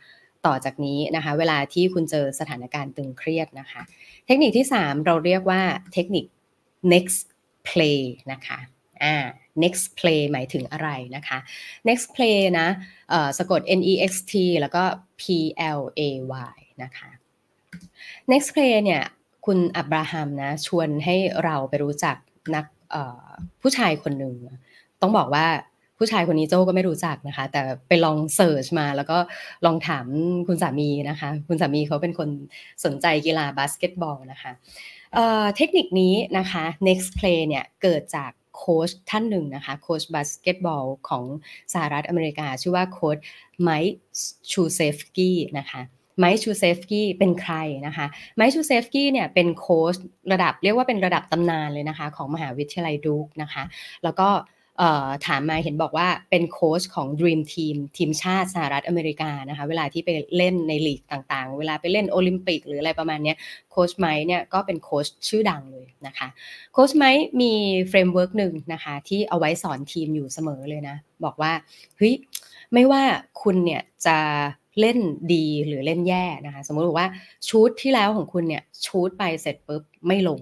[0.46, 3.82] ต่อจากนี้นะคะ เวลาที่คุณเจอสถานการณ์ตึงเครียดนะคะ
[4.26, 5.62] เทคนิคที่ 3 เราเรียกว่า
[5.94, 6.26] เทคนิค
[6.94, 7.20] next
[7.70, 8.00] play
[8.32, 8.60] นะคะ
[9.04, 9.16] อ่า
[9.64, 11.38] next play หมายถึงอะไรนะคะ
[11.88, 12.68] next play นะ
[13.38, 14.84] สะกด n e x t แล้วก็
[15.22, 15.24] p
[15.78, 16.02] l a
[16.56, 17.10] y นะคะ
[18.32, 19.04] next play เนี่ย
[19.46, 22.16] คุณอับราฮัมนะชวนให้เราไปรู้จัก
[22.56, 22.66] นัก
[23.62, 24.36] ผู้ชายคนหนึ่ง
[25.02, 25.46] ต้องบอกว่า
[25.98, 29.18] ผู้ชายคนนี้โจ้ก็ไม่รู้จักนะคะ แต่ไปลองเสิร์ชมาแล้วก็
[29.66, 30.06] ลองถาม
[30.48, 32.30] คุณสามีนะคะ คุณสามีเขาเป็นคน
[32.86, 34.52] สนใจกีฬาบาสเกตบอลนะคะ
[35.56, 41.24] เทคนิคนี้นะคะ next play เนี่ยเกิดจากโค้ชท่านหนึ่งนะคะโค้ชบาสเกตบอลของ
[41.74, 43.18] สหรัฐอเมริกา ชื่อว่าโค้ช
[43.62, 45.82] Mike Krzyzewski นะคะ
[46.20, 47.56] Mike Krzyzewski เป็นใคร
[47.88, 49.96] นะคะ Mike Krzyzewski เนี่ยเป็นโค้ช
[50.32, 53.64] ระดับเรียกว่าเป็นระดับตำนานเลยนะคะของมหาวิทยาลัย Duke นะคะ
[54.04, 54.30] แล้วก็
[55.26, 63.34] ถามมาเห็นบอกว่าเป็นโค้ชของ Dream Team ทีมชาติสหรัฐอเมริกานะคะเวลาที่ไปเล่นในลีกต่างๆ เวลาไปเล่นโอลิมปิกหรืออะไรประมาณนี้
[63.72, 66.28] โค้ชไมค์เนี่ยก็เป็นโค้ชชื่อดังเลยนะคะ
[66.74, 67.54] โค้ชไมค์มี
[67.90, 70.96] framework หนึ่งนะคะที่เอาไว้สอนทีมอยู่เสมอเลยนะ
[71.26, 71.52] บอกว่า
[71.98, 72.14] เฮ้ย
[72.74, 73.04] ไม่ว่า
[73.42, 74.18] คุณเนี่ยจะ
[74.80, 75.00] เล่น
[75.34, 77.08] ดีหรือเล่นแย่นะคะ สมมติว่า
[77.48, 80.40] ชูตที่แล้วของคุณเนี่ยชูตไปเสร็จปุ๊บไม่ลง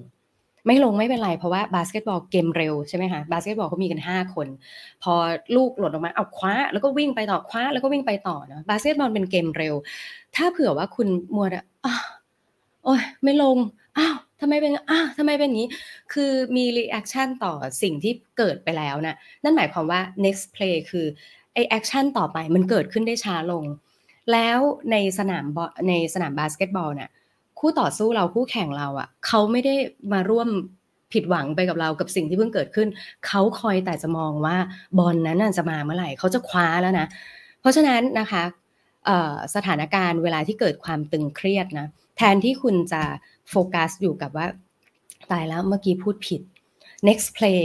[0.68, 4.48] ไม่ลงไม่เป็นไรเพราะว่าบาสเกตบอลเกมเร็วใช่ไหมคะบาสเกตบอลเขามีกัน 5 คน
[5.04, 5.14] พอ
[5.56, 9.76] ลูกหล่นออกมาเอาคว้า แล้วก็วิ่งไปต่อคว้า แล้วก็วิ่งไปต่อนะบาสเกตบอลเป็นเกมเร็ว
[10.36, 11.66] ถ้าเผื่อว่าคุณมัวอะ
[12.84, 13.58] โอ้ยไม่ลง
[13.98, 15.70] อ้าวทำไมเป็นอ้าวทำไมเป็นอย่างนี้
[16.14, 21.06] คือมี reaction ต่อสิ่งที่เกิดไปแล้วนะนั่นหมายความว่า next play คือ
[21.54, 23.66] ไอ action ต่อไปมันเกิดขึ้นได้ช้าลง
[24.32, 24.60] แล้ว
[24.92, 25.46] ในสนาม
[25.88, 27.10] ในสนามบาสเกตบอลเนี่ย
[27.60, 29.76] คู่ต่อสู้เราคู่แข่งเราอะ่ะเขาไม่ได้
[30.14, 30.50] มาร่วม
[31.14, 32.88] ผิดหวังไปกับเรากับสิ่งที่เพิ่งเกิดขึ้น
[33.28, 34.58] เขาคอยแต่จะมองว่า
[35.00, 37.08] บอลนั้นจะมาเมื่อไหร่เขาจะคว้าแล้วนะ
[37.60, 38.44] เพราะฉะนั้นนะคะ
[39.56, 43.04] สถานการณ์เวลาที่เกิดความตึงเครียดนะแทนที่คุณจะ
[43.50, 44.48] โฟกัสอยู่กับว่า
[45.32, 46.42] ตายแล้วเมื่อกี้พูดผิด
[47.08, 47.62] next play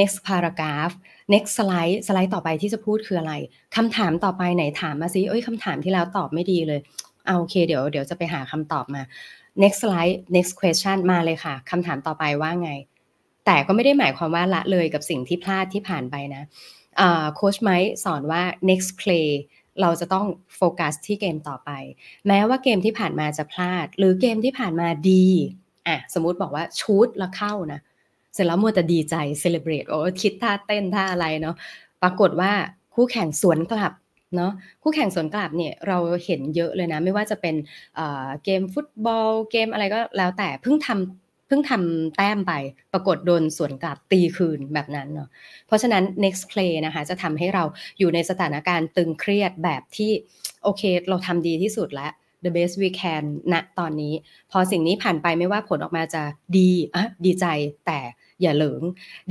[0.00, 0.94] next paragraph
[1.34, 3.34] next slide สไลด์ต่อไปที่จะพูดคืออะไร
[3.76, 6.80] คำถามต่อไปไหนถามมาซิเอ้ยคำถามที่แล้วตอบไม่ดีเลย
[7.26, 9.02] เอาโอเคเดี๋ยวเดี๋ยวจะไปหาคำตอบมา
[9.62, 12.70] next slide next question มาเลยค่ะคำถามต่อไปว่าไง
[13.46, 16.42] แต่ก็ไม่ได้หมายความว่าละเลยกับสิ่งที่พลาดที่ผ่านไปนะ
[17.34, 19.26] โค้ชไมค์สอนว่า next play
[19.80, 21.70] เราจะต้องโฟกัสที่เกมต่อไป
[22.26, 25.26] แม้ว่าเกมที่ผ่านมาจะพลาด หรือเกมที่ผ่านมาดี
[25.86, 27.80] อะสมมุติบอกว่าชูดแล้วเข้านะ
[28.36, 31.56] เสร็จแล้วมัวแต่ดีใจเซเลบรตโอ้คิดท่าเต้นท่าอะไรเนาะ
[32.02, 32.52] ปรากฏว่า
[32.94, 33.92] คู่แข่งสวนกลับ
[34.36, 37.54] เนาะคู่แข่งสวนกลับเนี่ยเราเห็นเยอะเลยนะ ไม่ว่าจะเป็น
[38.44, 42.52] เกมฟุตบอล เกมอะไรก็แล้วแต่เพิ่งทำเพิ่งทำแต้มไป
[42.92, 45.28] ปรากฏโดนสวนกลับตีคืนแบบนั้นเนาะ
[45.66, 47.64] เพราะฉะนั้น next play นะคะจะทำให้เรา
[47.98, 50.10] อยู่ในสถานการณ์ตึงเครียดแบบที่
[50.62, 52.12] โอเค เราทำดีที่สุดแล้ว
[52.44, 54.14] the best we can ณตอนนี้
[54.50, 56.22] พอสิ่งนี้ผ่านไปไม่ว่าผลออกมาจะ
[56.56, 57.46] ดีอะดีใจ
[57.86, 57.98] แต่
[58.42, 58.82] อย่าเหลิง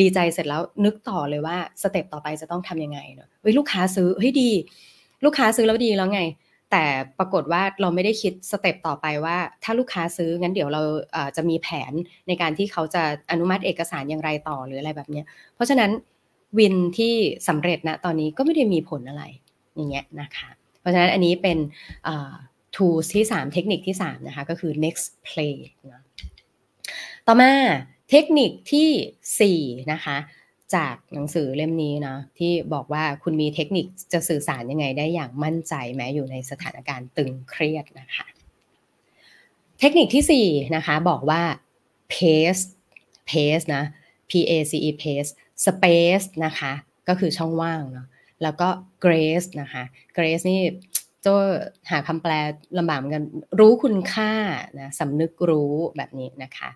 [0.02, 4.50] ดีใจเสร็จแล้วนึกต่อเลยว่าสเต็ปต่อไปจะต้องทำยังไงเนาะเฮ้ยลูกค้าซื้อเฮ้ยดี
[5.26, 6.22] ลูกค้าซื้อแล้วดีแล้วไง
[6.72, 6.86] แต่
[7.20, 10.82] ปรากฏว่าเราไม่ได้คิดสเต็ปต่อไปว่า ถ้าลูกค้าซื้องั้นเดี๋ยวเรา
[11.36, 11.94] จะมีแผน
[12.28, 15.92] ในการที่เขาจะอนุมัติเอกสารอย่างไรต่อหรืออะไรแบบเนี้ยเพราะฉะนั้น
[16.58, 17.14] วินที่
[17.48, 19.24] สำเร็จนะตอนนี้ก็ไม่ได้มีผลอะไร
[19.76, 21.58] อย่างเงี้ยนะคะ เพราะฉะนั้นอันนี้เป็น
[22.76, 25.56] tools ที่ 3 เทคนิคที่ 3 นะคะ ก็คือ next play
[25.92, 26.04] นะ
[27.28, 27.52] ต่อมา
[28.10, 30.18] เทคนิคที่ 4 นะคะ
[30.76, 38.26] จากหนังสือเล่มนี้นะที่บอกว่าคุณมีเทคนิคจะสื่อสารยังไงได้อย่างมั่นใจแม้อยู่ในสถานการณ์ตึงเครียดนะคะ
[39.80, 41.42] เทคนิคที่ 4 นะคะ บอกว่า
[42.14, 42.64] pace
[43.30, 43.84] pace นะ
[44.30, 45.30] P A C E pace
[45.66, 46.74] space นะคะ
[47.08, 48.08] ก็คือช่องว่างเนาะ
[48.44, 48.70] แล้วก็
[49.06, 49.84] grace นะคะ
[50.18, 50.62] grace นี่
[51.22, 51.28] โจ
[51.92, 52.32] หาคำแปล
[52.78, 53.26] ลำบากเหมือนกัน
[53.60, 54.32] รู้คุณค่า
[54.80, 56.70] นะสำนึกรู้แบบนี้นะคะ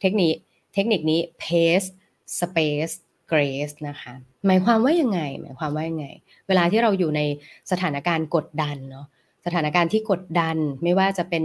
[0.00, 0.34] เทคนิค
[0.74, 1.88] เทคนิคนี้ pace
[2.40, 2.94] space
[3.30, 4.14] grace นะคะ
[4.46, 6.06] หมายความว่ายังไง หมายความว่ายังไง
[6.48, 7.20] เวลาที่เราอยู่ใน
[7.70, 9.06] สถานการณ์กดดันเนาะ
[9.46, 11.44] สถานการณ์ที่กดดันไม่ว่าจะเป็น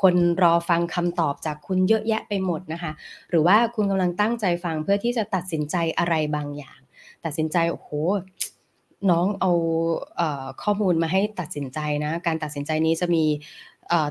[0.00, 2.92] คนรอฟังคำตอบจากคุณเยอะแยะไปหมดนะคะ
[3.30, 6.80] หรือว่าคุณกำลังตั้งใจฟังเพื่อที่จะตัดสินใจอะไรบางอย่าง
[7.24, 7.90] ตัดสินใจโอ้โห
[9.10, 9.52] น้องเอา
[10.16, 10.22] เอ
[10.62, 13.24] ข้อมูลมาให้ตัดสินใจนะ การตัดสินใจนี้จะมี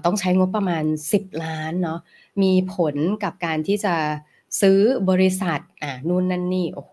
[0.05, 0.83] ต้องใช้งบประมาณ
[1.13, 1.99] 10 ล้านเนาะ
[2.43, 3.95] มีผลกับการที่จะ
[4.61, 6.91] ซื้อบริษัทอ่านู่นนั่นนี่โอ้โห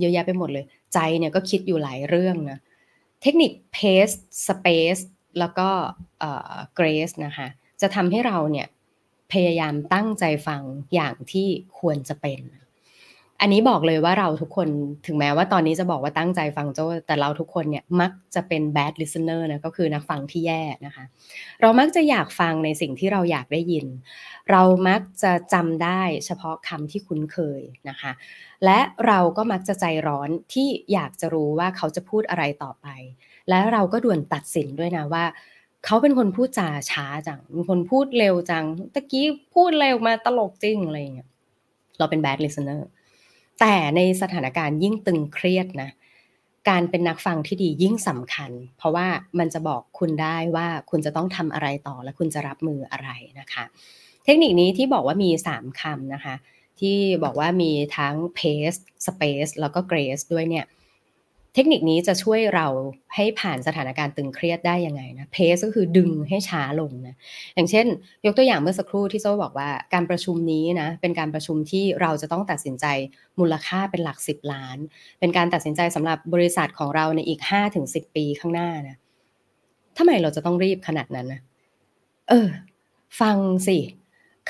[0.00, 2.58] เยอะแยะไปหมดเลย ใจเนี่ยก็คิดอยู่หลายเรื่องนะ
[3.22, 4.14] เทคนิค pace
[4.48, 5.02] space
[5.38, 5.68] แล้วก็
[6.20, 7.48] เอ่อ grace นะคะ
[7.80, 8.66] จะทำให้เราเนี่ย
[9.32, 10.62] พยายามตั้งใจฟัง
[10.94, 12.40] อย่างที่ควรจะเป็น
[13.44, 14.68] อันนี้บอกเลยว่าเราทุกคน
[15.06, 21.04] ถึงแม้ว่าตอนนี้จะบอกว่าตั้งใจฟังโจ้แต่เราทุกคนเนี่ยมักจะเป็น bad listener นะก็คือนักฟังที่แย่นะคะ
[21.60, 23.86] เรามักจะอยากฟังในสิ่งที่เราอยากได้ยิน
[24.50, 28.12] เรามักจะจำได้เฉพาะคำที่คุ้นเคยนะคะ
[28.64, 32.86] และเราก็มักจะใจร้อนที่อยากจะรู้ว่าเขาจะพูดอะไรต่อไป
[33.48, 35.24] และเราก็ด่วนตัดสินด้วยนะว่า
[35.84, 41.28] เขาเป็นคนพูดจาช้าจังเป็นคนพูดเร็วจังตะกี้พูดเร็วมาตลกจริงอะไรเงี้ย
[41.98, 42.82] เราเป็น bad listener
[43.60, 45.90] แต่ในสถานการณ์ยิ่งตึงเครียดนะ
[46.68, 49.06] การเป็นนักฟังที่ดียิ่งสำคัญ เพราะว่า
[49.38, 53.10] มันจะบอกคุณได้ว่าคุณจะต้องทำอะไรต่อและคุณจะรับมืออะไร
[53.40, 53.64] นะคะ
[54.24, 56.34] เทคนิคนี้ที่บอกว่ามี 3คำนะคะ
[56.80, 60.66] ที่บอกว่ามีทั้ง pace space แล้วก็ grace ด้วยเนี่ย
[61.54, 62.66] เทคนิคนี้จะช่วยเรา
[63.14, 67.16] ให้ผ่านสถานการณ์ตึงเครียดได้ยังไงนะเพสก็คือดึงให้ช้าลงนะ
[67.54, 67.86] อย่างเช่น
[68.26, 72.86] ยกตัวอย่างเมื่อสักครู่ที่โซ่บอกว่าการประชุมนี้นะเป็นการประชุมที่เราจะต้องตัดสินใจ
[73.40, 74.78] มูลค่าเป็นหลักสิบล้าน
[75.20, 78.96] เป็นการตัดสินใจสำหรับบริษัทของเราในอีกห้าถึงสิบปีข้างหน้านะ
[79.98, 81.40] ทำไมเราจะต้องรีบขนาดนั้นนะ
[82.28, 82.48] เออ
[83.20, 83.36] ฟัง
[83.66, 83.78] สิ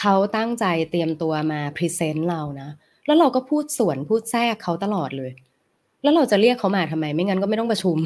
[0.01, 2.71] เขาตั้งใจเตรียมตัวมาพรีเซนต์เรานะ
[3.07, 5.33] แล้วเราก็พูดสวนพูดแทรกเขาตลอดเลย
[6.03, 7.97] แล้วเราจะเรียกเขามาทำไม ไม่งั้นก็ไม่ต้องประชุม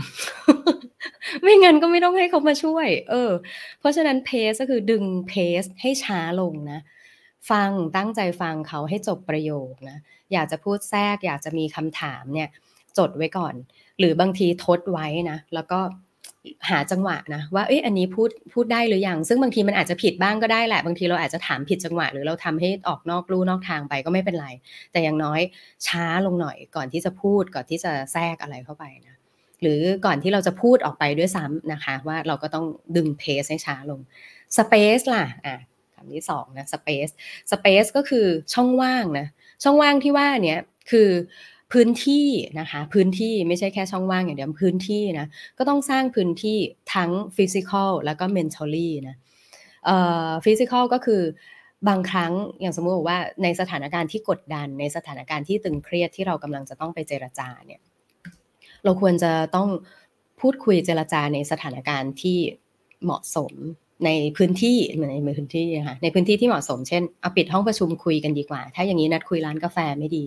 [1.42, 3.30] ไม่งั้นก็ไม่ต้องให้เขามาช่วย เออ
[3.78, 6.80] เพราะฉะนั้นเพสก็คือดึงเพสให้ช้าลงนะ
[7.50, 9.98] ฟังตั้งใจฟังเขาให้จบประโยคนะ
[10.32, 12.48] อยากจะพูดแทรก อยากจะมีคำถามเนี่ย
[12.98, 13.54] จดไว้ก่อน
[13.98, 15.80] หรือบางทีทดไว้นะ แล้วก็
[16.70, 24.48] หาจังหวะนะว่าเอ้ยอันนี้พูดพูดได้หรือยังซึ่งบางทีมันอาจจะผิดบ้างก็ได้แหละบางทีเราอาจจะถามผิดจังหวะ หรือเราทำให้ออกนอกลู่นอกทางไปก็ไม่เป็นไร
[24.92, 25.40] แต่อย่างน้อย
[25.86, 29.16] ช้าลงหน่อยก่อนที่จะพูดก่อนที่จะแทรกอะไรเข้าไปนะ
[29.62, 34.00] หรือก่อนที่เราจะพูดออกไปด้วยซ้ำนะคะ ว่าเราก็ต้องดึง pace ให้ช้าลง
[34.56, 35.56] space ล่ะอะ
[35.94, 37.08] คำที่สองนะ space
[37.50, 39.26] space ก็คือช่องว่างนะ
[39.62, 41.08] ช่องว่างที่ว่าเนี้ยคือ
[41.72, 42.26] พื้นที่
[42.60, 45.26] นะคะ พื้นที่ไม่ใช่แค่ช่องว่างอย่างเดียวพื้นที่นะ
[45.58, 46.58] ก็ต้องสร้างพื้นที่
[46.94, 49.16] ทั้ง physical แล้วก็ mentally นะ
[50.44, 51.22] physical ก็คือ
[51.88, 57.80] บางครั้งอย่างสมมติบอกว่าในสถานการณ์ที่กดดัน ในสถานการณ์ที่ตึงเครียดที่เรากำลังจะต้องไปเจรจาเนี่ย
[58.84, 59.68] เราควรจะต้อง
[60.40, 62.38] พูดคุยเจรจาในสถานการณ์ที่
[63.04, 63.52] เหมาะสม
[64.04, 64.78] ในพื้นที่
[65.26, 70.24] ในพื้นที่นะคะในพื้นที่ที่เหมาะสมเช่นเอาปิดห้องประชุมคุยกันดีกว่า ถ้าอย่างนี้นัดคุยร้านกาแฟไม่ดี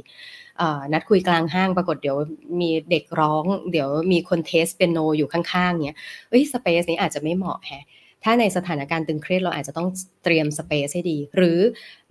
[0.94, 2.18] นัดคุยกลางห้างปรากฏเดี๋ยว
[2.62, 5.98] มีเด็กร้อง เดี๋ยวมีคนเทสเปียโนอยู่ข้างๆเนี้ย
[6.30, 7.86] เอ้ยสเปซนี้อาจจะไม่เหมาะแฮะ
[8.24, 9.88] ถ้าในสถานการณ์ตึงเครียดเราอาจจะต้อง
[10.24, 11.60] เตรียมสเปซให้ดี หรือ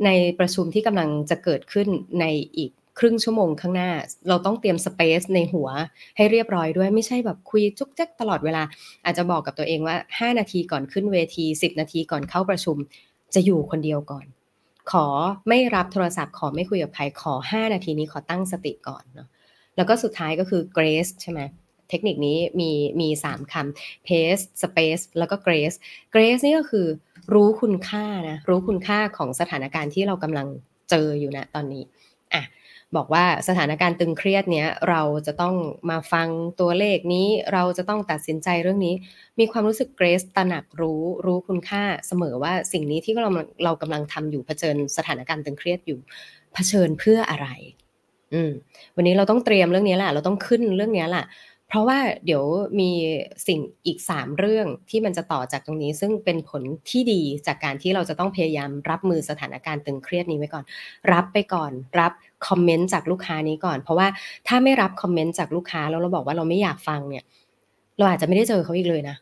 [0.05, 1.89] ในประชุมที่กำลังจะเกิดขึ้น
[2.21, 2.25] ใน
[2.57, 3.91] อีก ครึ่งชั่วโมงข้างหน้า
[4.29, 5.69] เราต้องเตรียมสเปซในหัว
[6.17, 8.63] ให้เรียบร้อยด้วยไม่ใช่แบบคุยจุกจ๊กตลอดเวลา
[9.05, 12.77] อาจจะบอกกับตัวเองว่า 5 นาทีก่อนขึ้นเวที 10 นาทีก่อนเข้าประชุม
[13.35, 14.27] จะอยู่คนเดียวก่อน
[14.91, 15.07] ขอ
[15.49, 19.29] ไม่รับโทรศัพท์ขอไม่คุยกับใครขอ 5 นาทีนี้ขอตั้งสติก่อนเนาะ
[19.77, 21.41] แล้วก็สุดท้ายก็คือ grace ใช่ไหม
[21.91, 25.77] เทคนิคนี้มีมีสามคำ pace space แล้วก็ grace
[26.15, 26.87] grace นี่ก็คือ
[27.35, 30.47] รู้คุณค่านะรู้คุณค่าของสถานการณ์ที่เรากำลัง
[30.91, 31.85] เจออยู่นะตอนนี้
[32.35, 32.43] อะ
[32.97, 35.55] บอกว่าสถานการณ์ตึงเครียดเนี้ยเราจะต้อง
[35.91, 36.29] มาฟัง
[36.61, 38.95] ตัวเลขนี้เราจะต้องตัดสินใจเรื่องนี้
[39.39, 43.31] มีความรู้สึกเกรสตระหนักรู้รู้คุณค่าเสมอว่าสิ่งนี้ที่เรา
[43.65, 45.99] เรากำลังทำอยู่เผชิญสถานการณ์ตึงเครียดอยู่
[46.55, 47.49] เผชิญเพื่ออะไร
[48.35, 48.51] อืม
[48.97, 51.25] วันนี้เราต้องเตรียมเรื่องนี้แหละเราต้องขึ้นเรื่องนี้แหละ
[51.69, 52.45] เพราะว่าเดี๋ยว
[52.81, 52.91] มี
[53.49, 60.65] สิ่งอีก 3 เรื่องที่มันจะต่อจากตรงนี้ ซึ่งเป็นผลที่ดีจากการที่เราจะต้องพยายามรับมือสถานการณ์ตึงเครียดนี้ไว้ก่อน
[61.13, 62.13] รับไปก่อนรับ
[62.47, 64.09] คอมเมนต์จากลูกค้านี้ก่อน เพราะว่า
[64.49, 67.25] ถ้าไม่รับคอมเมนต์จากลูกค้าแล้วเราบอกว่าเราไม่อยากฟังเนี่ย
[67.99, 69.17] เราอาจจะไม่ได้เจอเขาอีกเลยนะ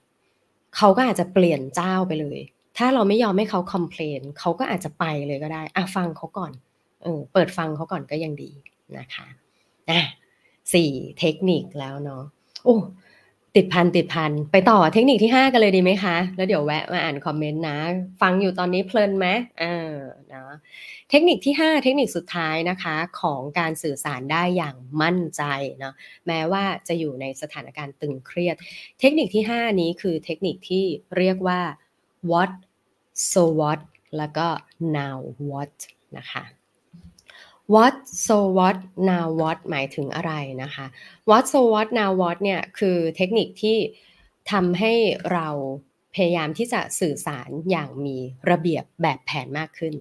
[0.77, 2.39] เขาก็อาจจะเปลี่ยนเจ้าไปเลย
[2.79, 6.53] ถ้าเราไม่ยอมให้เขาคอมเพลนเขาก็อาจจะไปเลยก็ได้อะฟังเขาก่อน
[7.03, 8.51] เออเปิดฟังเขาก่อนก็ยังดี
[8.99, 9.27] นะคะ
[9.91, 10.01] อะ
[10.75, 12.23] สี่เทคนิคแล้วเนาะ
[12.67, 12.79] โอ้
[13.57, 17.79] ติดพันติดพันไปต่อเทคนิคที่ 5 กันเลยดีไหมคะ แล้วเดี๋ยวแวะมาอ่านคอมเมนต์นะ
[18.21, 19.27] ฟังอยู่ตอนนี้เพลินไหม
[19.61, 19.97] เอ่า
[20.33, 20.43] นะ
[21.11, 25.43] เทคนิคที่ 5 เทคนิคสุดท้ายนะคะของการสื่อสารได้อย่างมั่นใจ
[25.79, 25.95] เนาะ
[26.27, 28.57] แม้ว่าจะอยู่ในสถานการณ์ตึงเครียด
[29.01, 30.85] เทคนิคที่ 5 นี้คือเทคนิคที่
[31.17, 31.61] เรียกว่า
[32.31, 32.53] what
[33.33, 33.81] so what
[34.17, 34.47] แล้วก็
[34.97, 35.19] now
[35.51, 35.75] what
[36.19, 36.43] นะคะ
[37.75, 37.95] what
[38.27, 38.77] so what
[39.11, 40.87] now what หมายถึงอะไรนะคะ
[41.31, 43.79] what so what now what เนี่ยคือเทคนิคที่
[44.53, 44.93] ทำให้
[45.33, 45.49] เรา
[46.15, 48.17] พยายามที่จะสื่อสารอย่างมี
[48.51, 49.95] ระเบียบแบบแผนมากขึ้น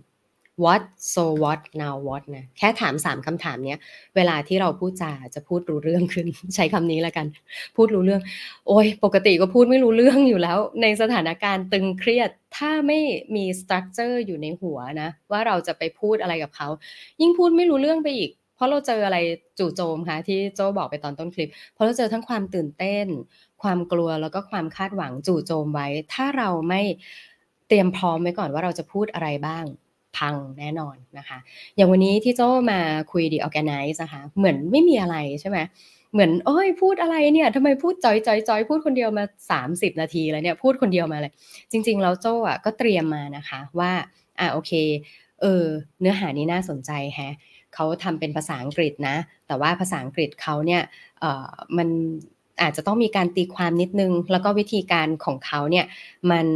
[0.63, 3.79] what so what now what นะแค่ถามสามคำถามเนี้ย
[4.15, 7.25] เวลาที่เราพูดจาจะพูดรู้เรื่องขึ้น ใช้คำนี้แล้วกัน
[7.75, 8.21] พูดรู้เรื่อง
[8.67, 12.99] โอ้ยปกติก็พูดไม่รู้เรื่องอยู่แล้ว ในสถานการณ์ตึงเครียด ถ้าไม่
[13.35, 16.67] มี structure อยู่ในหัวนะ ว่าเราจะไปพูดอะไรกับเขา
[17.21, 19.17] ยิ่งพูดไม่รู้เรื่องไปอีก เพราะเราเจออะไร
[19.59, 23.07] จู่โจมค่ะที่โจบอกไปตอนต้นคลิป เพราะเราเจอทั้งความตื่นเต้น
[23.61, 26.81] ความกลัวแล้วก็ความคาดหวังจู่โจมไว้ ถ้าเราไม่
[27.67, 29.65] เตรียมพร้อมไว้ก่อนว่าเราจะพูดอะไรบ้าง
[30.17, 31.37] พังแน่นอนนะคะ
[31.75, 32.79] อย่างวันนี้ที่โจมา
[33.11, 35.57] คุย The Organice นะคะ เหมือนไม่มีอะไรใช่ไหม
[36.13, 39.25] เหมือนโอ้ยพูดอะไรเนี่ยทำไมพูดจ้อยจ้อยจ้อยพูดคนเดียวมา
[39.71, 41.33] 30 นาทีแล้วเนี่ยพูดคนเดียวมาเลย
[41.71, 43.91] จริง ๆ แล้วโจอะก็เตรียมมานะคะว่า
[44.39, 44.71] อ่าโอเค
[45.41, 45.65] เออ
[45.99, 47.35] เนื้อหานี้น่าสนใจแฮะ
[47.73, 49.15] เขาทำเป็นภาษาอังกฤษนะ
[49.47, 50.81] แต่ว่าภาษาอังกฤษเขาเนี่ย
[51.19, 51.47] เออ
[51.77, 51.87] มัน
[52.61, 55.85] อาจจะต้องมีการตีความนิดนึง แล้วก็วิธีการของเขาเนี่ย
[56.31, 56.47] มัน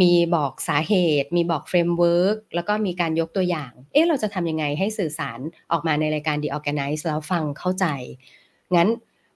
[0.00, 5.38] มีบอกสาเหตุ มีบอก framework แล้วก็มีการยกตัวอย่าง เอ๊ะเราจะทำยังไงให้สื่อสาร
[5.72, 7.86] ออกมาในรายการ The Organice แล้วฟังเข้าใจ
[8.76, 8.88] งั้น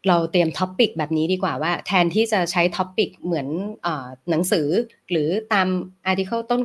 [0.08, 3.88] เราเตรียม topic แบบนี้ดีกว่าว่า แทนที่จะใช้ topic เหมือน
[4.30, 4.68] หนังสือ
[5.10, 5.68] หรือตาม
[6.06, 6.60] article ต้น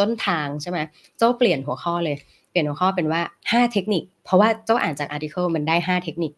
[0.00, 0.78] ต้นทางใช่ไหม
[1.18, 2.16] โจ้เปลี่ยนหัวข้อเลย
[2.50, 6.32] เปลี่ยนหัวข้อเป็นว่า 5 เทคนิค เพราะว่าโจ้อ่านจาก article มันได้ 5 เทคนิค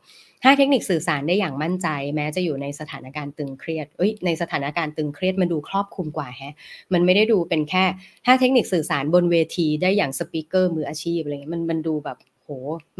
[0.45, 6.55] 5 เทคนิคสื่อสารได้อย่างมั่นใจ แม้จะอยู่ในสถานการณ์ตึงเครียดเอ้ยในสถานการณ์ตึงเครียดมันดูครอบคลุมกว่าแฮะ
[6.93, 12.49] มันไม่ได้ดูเป็นแค่ 5 เทคนิคสื่อสารบนเวทีได้อย่าง speaker มืออาชีพอะไรเงี้ยมันมันดูแบบโห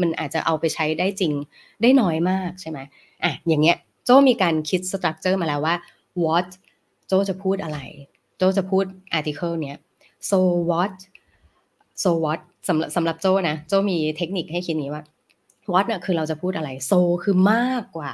[0.01, 1.33] มันอาจจะเอาไปใช้ได้จริง
[1.81, 2.79] ได้น้อยมากใช่ไหม
[3.23, 5.75] อะอย่างเงี้ยโจมีการคิด structure มาแล้วว่า
[6.23, 6.47] what
[7.07, 7.79] โจจะพูดอะไร
[8.37, 9.77] โจจะพูด article เนี้ย
[10.29, 10.95] so what
[12.03, 15.03] so what สำหรับสำหรับโจนะ โจมีเทคนิคให้คิดนี้ว่า
[15.73, 16.91] what เนี่ยคือเราจะพูดอะไร so
[17.23, 18.11] คือมากกว่า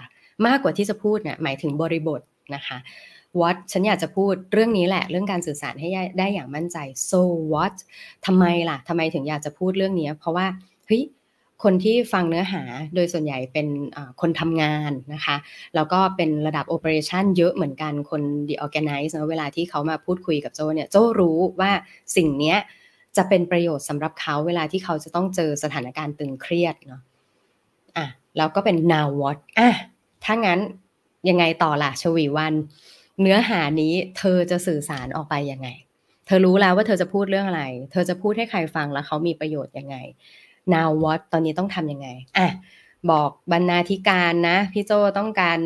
[0.48, 2.22] มากกว่าที่จะพูดเนี่ยหมายถึงบริบท
[2.56, 2.78] นะคะ
[3.41, 6.78] what ฉันอยากจะพูดเรื่องนี้แหละเรื่องการสื่อสารให้ได้อย่างมั่นใจ
[7.10, 7.22] so
[7.54, 7.76] what
[8.26, 10.46] ทำไมล่ะทำไมถึงอยากจะพูดเรื่องนี้ เพราะว่า
[10.88, 11.04] เฮ้ย
[11.64, 12.64] คนที่ฟังเนื้อหา
[12.96, 13.68] โดยส่วนใหญ่เป็น
[14.22, 15.36] คนทำงานนะคะ
[15.76, 21.72] แล้วก็เป็นระดับ operation เยอะเหมือนกันคน The Organice นะเวลาที่เขามาพูดคุยกับโจเนี่ยโจรู้ว่า
[22.16, 22.56] สิ่งนี้
[23.18, 27.02] จะเป็นประโยชน์สำหรับเขาเวลาที่เขาจะต้องเจอสถานการณ์ตึงเครียดเนาะ
[27.97, 29.69] อะแล้วก็เป็น now what อะ
[30.25, 30.60] ถ้างั้น
[31.30, 32.54] ยังไงต่อล่ะชวีวัน
[33.21, 35.69] เนื้อหานี้เธอจะสื่อสารออกไปยังไง
[36.25, 39.95] เธอรู้แล้วว่าเธอจะพูดเรื่องอะไร เธอจะพูดให้ใครฟังแล้วเขามีประโยชน์ยังไง
[40.73, 42.47] now what ตอนนี้ต้องทำยังไงอะ
[43.12, 45.60] บอกบรรณาธิการนะ พี่โจต้องการ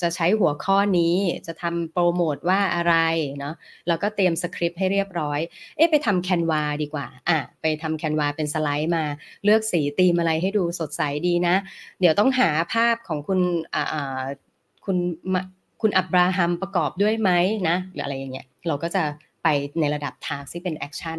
[0.00, 1.14] จะใช้หัวข้อนี้
[1.46, 2.94] จะทำโปรโมทว่าอะไร
[3.38, 3.54] เนาะ
[3.88, 5.40] แล้วก็เตรียมสคริปต์ให้เรียบร้อย
[5.76, 9.04] เอ๊ะไปทำแคนวาดีกว่าอะไปทำแคนวาเป็นสไลด์มา
[9.44, 11.54] เลือกสีตีมอะไรให้ดูสดใสดีนะ
[12.00, 13.40] เดี๋ยวต้องหาภาพของคุณ
[14.84, 14.96] คุณ
[15.80, 17.30] คุณอับราฮัมประกอบด้วยไหม
[17.68, 19.02] นะหรืออะไรอย่างเงี้ยเราก็จะ
[19.42, 19.48] ไป
[19.80, 21.18] ในระดับทางที่เป็น action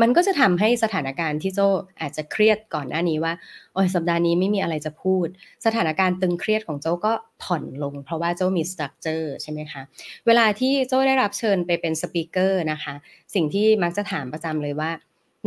[0.00, 1.60] มันก็จะทำให้สถานการณ์ที่โจ
[2.00, 3.32] อาจจะเครียดก่อนหน้านี้ว่า
[3.74, 5.26] โอ้ยสัปดาห์นี้ไม่มีอะไรจะพูด
[5.66, 9.82] สถานการณ์ตึงเครียดของโจก็ผ่อนลง เพราะว่าโจมี structure ใช่ไหมคะ
[10.26, 12.94] เวลาที่โจได้รับเชิญไปเป็น speaker นะคะ
[13.34, 14.90] สิ่งที่มักจะถามประจำเลยว่า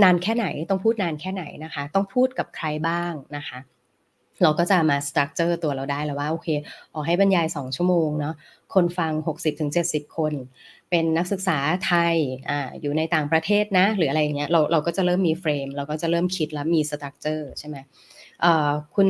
[0.04, 3.60] นานแค่ไหนต้องพูดนานแค่ไหนนะคะ ต้องพูดกับใครบ้างนะคะ
[4.44, 6.48] เราก็จะมาสตรัคเจอร์ตัวเราได้แล้วว่าโอเค
[6.94, 8.36] ออกให้บรรยาย 2 ชั่วโมงเนาะ
[8.74, 9.12] คนฟัง
[9.66, 10.34] 60-70 คน
[10.90, 12.16] เป็นนักศึกษาไทย
[12.50, 17.78] อ่าอยู่ในต่างประเทศนะ หรืออะไรอย่างเงี้ยเราเราก็จะเริ่มมีเฟรม เราก็จะเริ่มคิดแล้วมีสตรัคเจอร์ใช่ไหม
[18.96, 19.10] คุณ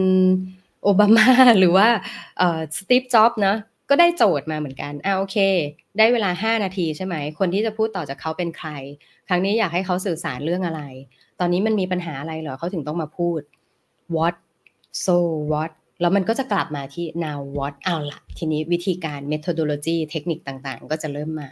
[0.83, 1.27] โอบามา
[1.59, 1.87] หรือว่า
[2.77, 3.55] สตีฟจ็อบนะ
[3.89, 5.37] ก็ได้โจทย์มาเหมือนกันอ่าโอเค
[5.97, 8.69] ได้เวลา 5 นาทีใช่ไหม คนที่จะพูดต่อจากเขาเป็นใคร
[9.27, 10.81] ครั้งนี้อยากให้เขาสื่อสารเรื่องอะไร
[11.39, 13.41] ตอนนี้มันมีปัญหาอะไรเหรอเขาถึงต้องมาพูด
[14.15, 14.35] what
[15.05, 15.17] so
[15.51, 21.49] what แล้วมันก็จะกลับมาที่ now what เอาละทีนี้วิธีการ methodology เทคนิคต่างๆ ก็จะเริ่มมา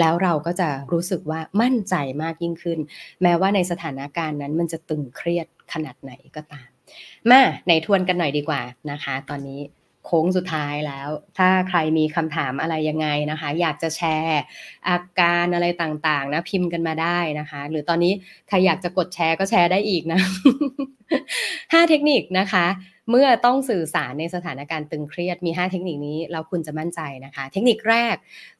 [0.00, 2.78] แล้วเราก็จะรู้สึกว่ามั่นใจมากยิ่งขึ้น
[3.22, 6.68] แม้ว่าในสถานการณ์นั้นมันจะตึงเครียดขนาดไหนก็ตาม
[7.30, 9.60] มาในทวนกันหน่อยดีกว่านะคะ ตอนนี้
[10.06, 14.40] โค้งสุดท้ายแล้ว ถ้าใครมีคำถามอะไรยังไงนะคะ อยากจะแชร์
[14.88, 18.12] อาการอะไรต่างๆนะพิมพ์กันมาได้นะคะ หรือตอนนี้
[18.48, 20.20] ใครอยากจะกดแชร์ก็แชร์ได้อีกนะ
[21.00, 22.66] 5เทคนิคนะคะ
[23.10, 28.16] เมื่อต้องสื่อสารในสถานการณ์ตึงเครียดมี 5 เทคนิคนี้เราคุณจะมั่นใจนะคะ เทคนิคแรก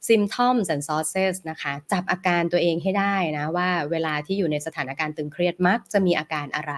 [0.09, 6.73] symptoms and sources นะคะ จับอาการตัวเองให้ได้นะว่าเวลาที่อยู่ในสถานการณ์ตึงเครียดมักจะมีอาการอะไร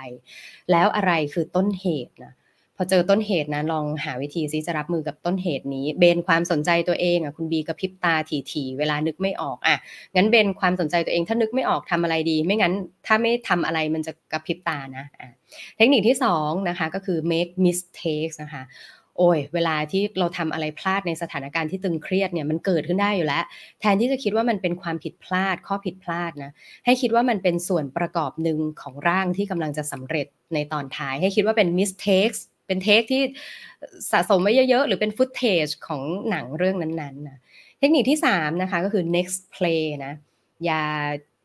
[0.71, 2.33] แล้วอะไรคือต้นเหตุนะ
[2.81, 8.15] พอเจอต้นเหตุนะลองหาวิธีซิจะรับมือกับต้นเหตุนี้ เบนความสนใจตัวเองอะคุณบีกระพริบตา
[8.51, 9.77] ถี่ๆเวลานึกไม่ออกอะ
[10.15, 12.73] งั้นเบนความสนใจตัวเองถ้านึกไม่ออกทำอะไรดี ไม่งั้น
[13.05, 15.29] ถ้าไม่ทำอะไรมันจะกระพริบตานะอะ
[15.77, 18.63] เทคนิคที่2นะคะก็คือ make mistakes นะคะ
[19.17, 23.43] โอ้ยเวลาที่เราทำอะไรพลาดในสถานการณ์ที่ตึงเครียดเนี่ยมันเกิดขึ้นได้อยู่แล้ว
[23.79, 26.51] แทนที่จะคิดว่ามันเป็นความผิดพลาดข้อผิดพลาดนะ
[26.85, 32.39] ให้คิดว่ามันเป็นส่วนประกอบหนึ่งของร่างที่กำลังจะสำเร็จในตอนท้าย ให้คิดว่าเป็น mistakes
[32.69, 33.21] เป็นเทคที่
[34.11, 37.39] สะสมไว้เยอะๆ หรือเป็นฟุตเทจของหนังเรื่องนั้นๆนะ
[37.79, 40.13] เทคนิคที่3นะคะก็คือ next play นะ
[40.65, 40.83] อย่า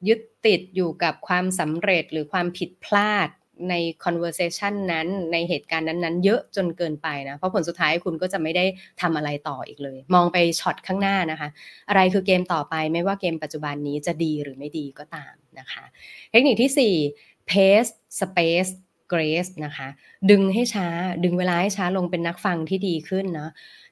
[0.08, 3.28] ยึดติดอยู่กับความสำเร็จหรือความผิดพลาด
[3.70, 8.64] ใน conversation นั้นในเหตุการณ์นั้นๆ เยอะจนเกินไปนะ เพราะผลสุดท้ายคุณก็จะไม่ได้
[9.00, 11.48] ทำอะไรต่ออีกเลย มองไปช็อตข้างหน้านะคะ
[11.88, 15.84] อะไรคือเกมต่อไปไม่ว่าเกมปัจจุบันนี้จะดีหรือไม่ดีก็ตามนะคะ
[16.30, 18.70] เทคนิคที่ 4 pace space
[19.12, 19.88] grace นะคะ
[20.30, 20.86] ดึงให้ช้า
[21.24, 23.50] ดึงเวลาให้ช้าลงเป็นนักฟังที่ดีขึ้นเนาะ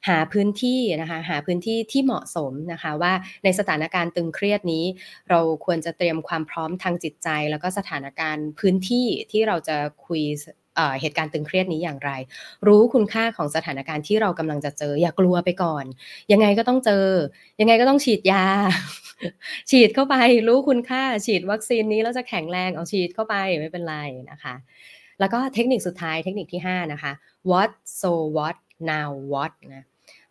[0.08, 3.12] หาพื้นที่นะคะ หาพื้นที่ที่เหมาะสมนะคะ ว่า
[3.44, 4.84] ในสถานการณ์ตึงเครียดนี้
[5.30, 10.22] เราควรจะเตรียมความพร้อมทางจิตใจ แล้วก็สถานการณ์พื้นที่ที่เราจะคุย
[11.00, 12.10] เหตุการณ์ตึงเครียดนี้อย่างไร
[12.66, 15.84] รู้คุณค่าของสถานการณ์ที่เรากำลังจะเจอ อย่ากลัวไปก่อน
[16.32, 17.06] ยังไงก็ต้องเจอ
[17.60, 18.44] ยังไงก็ต้องฉีดยา
[19.70, 20.14] ฉีดเข้าไป
[20.48, 23.96] รู้คุณค่า ฉีดวัคซีนนี้แล้วจะแข็งแรงเอาฉีดเข้าไปไม่เป็นไร
[24.30, 24.54] นะคะ
[25.22, 27.12] แล้วก็เทคนิคสุดท้ายเทคนิคที่ 5 นะคะ
[27.50, 28.56] what so what
[28.90, 29.84] now what นะ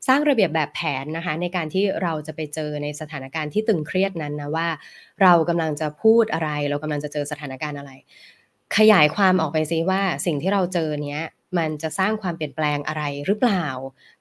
[0.07, 4.67] สร้างระเบียบแบบแผนนะคะในการที่เราจะไปเจอในสถานการณ์ที่ตึงเครียดนั้นนะว่า
[5.21, 7.91] เรากำลังจะพูดอะไร เรากำลังจะเจอสถานการณ์อะไร
[8.77, 11.23] ขยายความออกไปซิว่าสิ่งที่เราเจอเนี้ย
[11.57, 13.65] มันจะสร้างความเปลี่ยนแปลงอะไรหรือเปล่า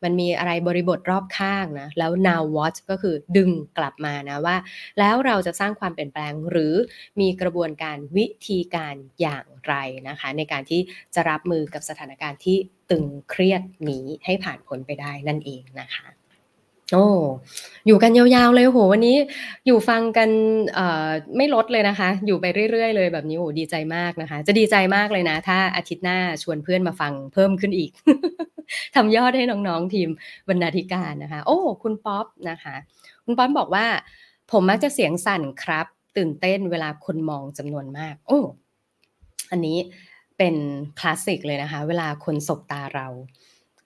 [0.03, 4.57] มันมีอะไรบริบทรอบข้างนะ แล้ว now what ก็คือดึงกลับมานะว่า
[4.99, 6.75] แล้วเราจะสร้างความเปลี่ยนแปลงหรือ
[7.21, 9.75] มีกระบวนการวิธีการอย่างไร
[10.09, 10.81] นะคะ ในการที่
[11.14, 12.57] จะรับมือกับสถานการณ์ที่
[12.90, 16.20] ตึงเครียดนี้ให้ผ่านพ้นไปได้นั่นเองนะคะ
[16.92, 17.07] โอ้
[17.87, 19.16] อยู่กันยาวๆเลยโหวันนี้
[19.66, 20.31] อยู่ฟังกัน
[21.37, 27.90] ไม่ลดเลยนะคะ อยู่ไปเรื่อยๆเลยแบบนี้โหดีใจมากนะคะ จะดีใจมากเลยนะ ถ้าอาทิตย์หน้าชวนเพื่อนมาฟังเพิ่มขึ้นอีก
[28.94, 30.09] ทำยอดให้น้องๆทีม
[30.48, 32.76] บรรณาธิการนะคะ โอ้ คุณป๊อปนะคะ
[33.24, 33.87] คุณป๊อปบอกว่า
[34.53, 38.40] ผมมักจะเสียงสั่นครับ ตื่นเต้นเวลาคนมองจำนวนมาก โอ้
[39.50, 39.79] อันนี้
[40.38, 40.55] เป็น
[40.98, 43.09] คลาสสิกเลยนะคะ เวลาคนสบตาเรา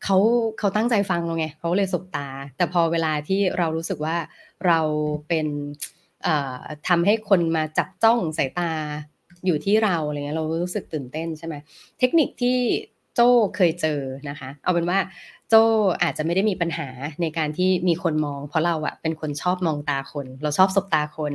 [0.05, 0.17] เขา
[0.59, 4.17] เขาตั้งใจฟังเราไงเขาเลยสบตา แต่พอเวลาที่เรารู้สึกว่า
[4.67, 4.81] เรา
[5.29, 5.47] เป็น
[6.89, 8.71] ทำให้คนมาจับจ้องสายตา
[9.47, 11.55] อยู่ที่เราอะไรเงี้ยเรารู้สึกตื่นเต้นใช่ไหม
[11.99, 12.59] เทคนิคที่
[13.15, 14.99] โจ้เคยเจอนะคะ เอาเป็นว่า
[15.51, 15.63] โจ้
[16.03, 16.89] อาจจะไม่ได้มีปัญหา
[17.23, 21.33] ในการที่มีคนมอง เพราะเราอะเป็นคนชอบมองตาคน เราชอบสบตาคน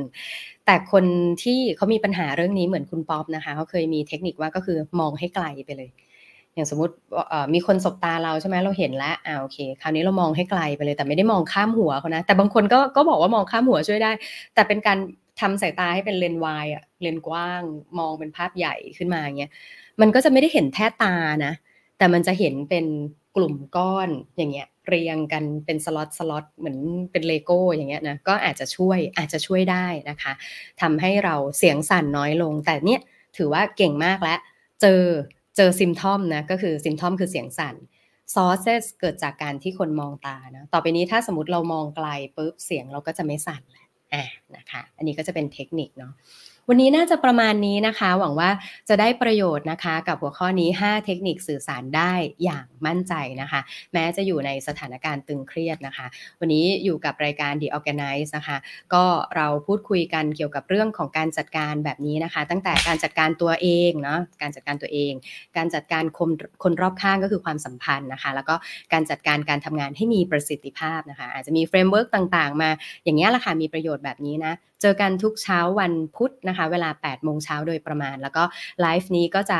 [0.66, 1.04] แต่คน
[1.42, 5.90] ที่เขามีปัญหาเรื่องนี้เหมือนคุณป๊อปนะคะเขาเคยมีเทคนิคว่าก็คือมองให้ไกลไปเลย
[6.54, 6.94] อย่างสมมติ
[7.54, 14.10] มีคนสบตาเราใช่ไหมเราเห็นแล้วอ่าโอเค คราวนี้เรามองให้ไกลไปเลยแต่ไม่ได้มองข้ามหัวเขานะ แต่บางคนก็ก็บอกว่ามองข้ามหัวช่วยได้
[14.54, 14.98] แต่เป็นการ
[15.40, 17.62] ทำสายตาให้เป็นเลนส์ wide อะเลนส์กว้าง
[17.98, 19.50] มองเป็นภาพใหญ่ขึ้นมาเงี้ย
[20.00, 21.14] มันก็จะไม่ได้เห็นแท้ตา
[21.46, 21.52] นะ
[21.98, 22.86] แต่มันจะเห็นเป็น
[23.36, 26.78] กลุ่มก้อนอย่างเงี้ยเรียงกันเป็น slot slot เหมือน
[27.12, 30.32] เป็นเลโก้อย่างเงี้ยนะก็อาจจะช่วยอาจจะช่วยได้นะคะ
[30.80, 33.00] ทำให้เราเสียงสั่นน้อยลง แต่เนี้ย
[33.36, 34.38] ถือว่าเก่งมากแล้ว
[34.82, 35.02] เจอ
[35.62, 37.74] เจอ symptom นะก็คือ symptom คือเสียงสั่น
[38.34, 44.24] ซอสเซสเกิดจากการที่คนมองตานะต่อไปนี้ถ้าสมมติเรามองไกลปุ๊บเสียงเราก็จะไม่สั่นแหละอ่า
[44.56, 46.12] นะคะ อันนี้ก็จะเป็นเทคนิคเนาะ
[46.72, 48.50] วันนี้น่าจะประมาณนี้นะคะ หวังว่า
[48.88, 52.12] จะได้ประโยชน์นะคะ กับหัวข้อนี้ 5 เทคนิคสื่อสารได้
[52.44, 53.60] อย่างมั่นใจนะคะ
[53.92, 56.06] แม้จะอยู่ในสถานการณ์ตึงเครียดนะคะ
[56.40, 58.56] วันนี้อยู่กับรายการ The Organize นะคะ
[58.94, 59.04] ก็
[59.36, 65.12] เราพูดคุยกันเกี่ยวกับเรื่องของการจัดการแบบนี้นะคะ ตั้งแต่การจัดการตัวเองเนาะการจัดการตัวเอง
[65.56, 66.30] การจัดการคน
[66.62, 68.54] คนรอบข้างก็คือความสัมพันธ์นะคะ แล้วก็
[68.92, 72.70] การจัดการการทำงานให้มีประสิทธิภาพนะคะ อาจจะมี framework ต่างๆ มา
[73.04, 78.44] อย่างนี้แหละค่ะมีประโยชน์แบบนี้นะ เจอกันทุกเช้าวันพุธนะคะ เวลา8โมงเช้าโดยประมาณ แล้วก็
[78.80, 79.58] ไลฟ์นี้ก็จะ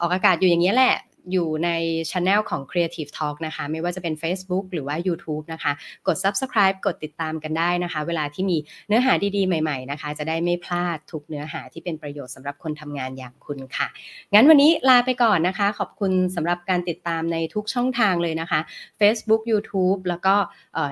[0.00, 0.94] ออกอากาศอยู่อย่างนี้แหละ
[1.32, 1.70] อยู่ใน
[2.10, 5.72] ช anel ของ Creative Talk นะคะ ไม่ว่าจะเป็น Facebook หรือว่า YouTube นะคะ
[6.06, 8.56] กด Subscribe กดติดตามกันได้นะคะ เวลาที่มี
[8.88, 13.86] เนื้อหาดีๆ ใหม่ๆนะคะ จะได้ไม่พลาดทุกเนื้อหาที่เป็นประโยชน์สำหรับคนทำงานอย่างคุณค่ะ
[14.34, 18.60] งั้นวันนี้ลาไปก่อนนะคะ ขอบคุณสำหรับการติดตามในทุกช่องทางเลยนะคะ
[19.00, 20.34] Facebook YouTube แล้วก็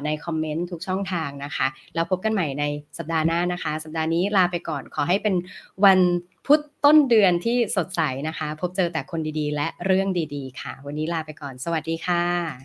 [0.05, 2.65] ในคอมเมนต์ทุกช่องทางนะคะ แล้วพบกันใหม่ใน
[2.99, 5.35] สัปดาห์หน้านะคะ สัปดาห์นี้ลาไปก่อนขอให้เป็น
[5.85, 5.99] วัน
[6.47, 12.53] พุธต้นเดือนที่สดใสนะคะ พบเจอแต่คนดีๆ และเรื่องดีๆ ค่ะ วันนี้ลาไปก่อน สวัสดีค่ะ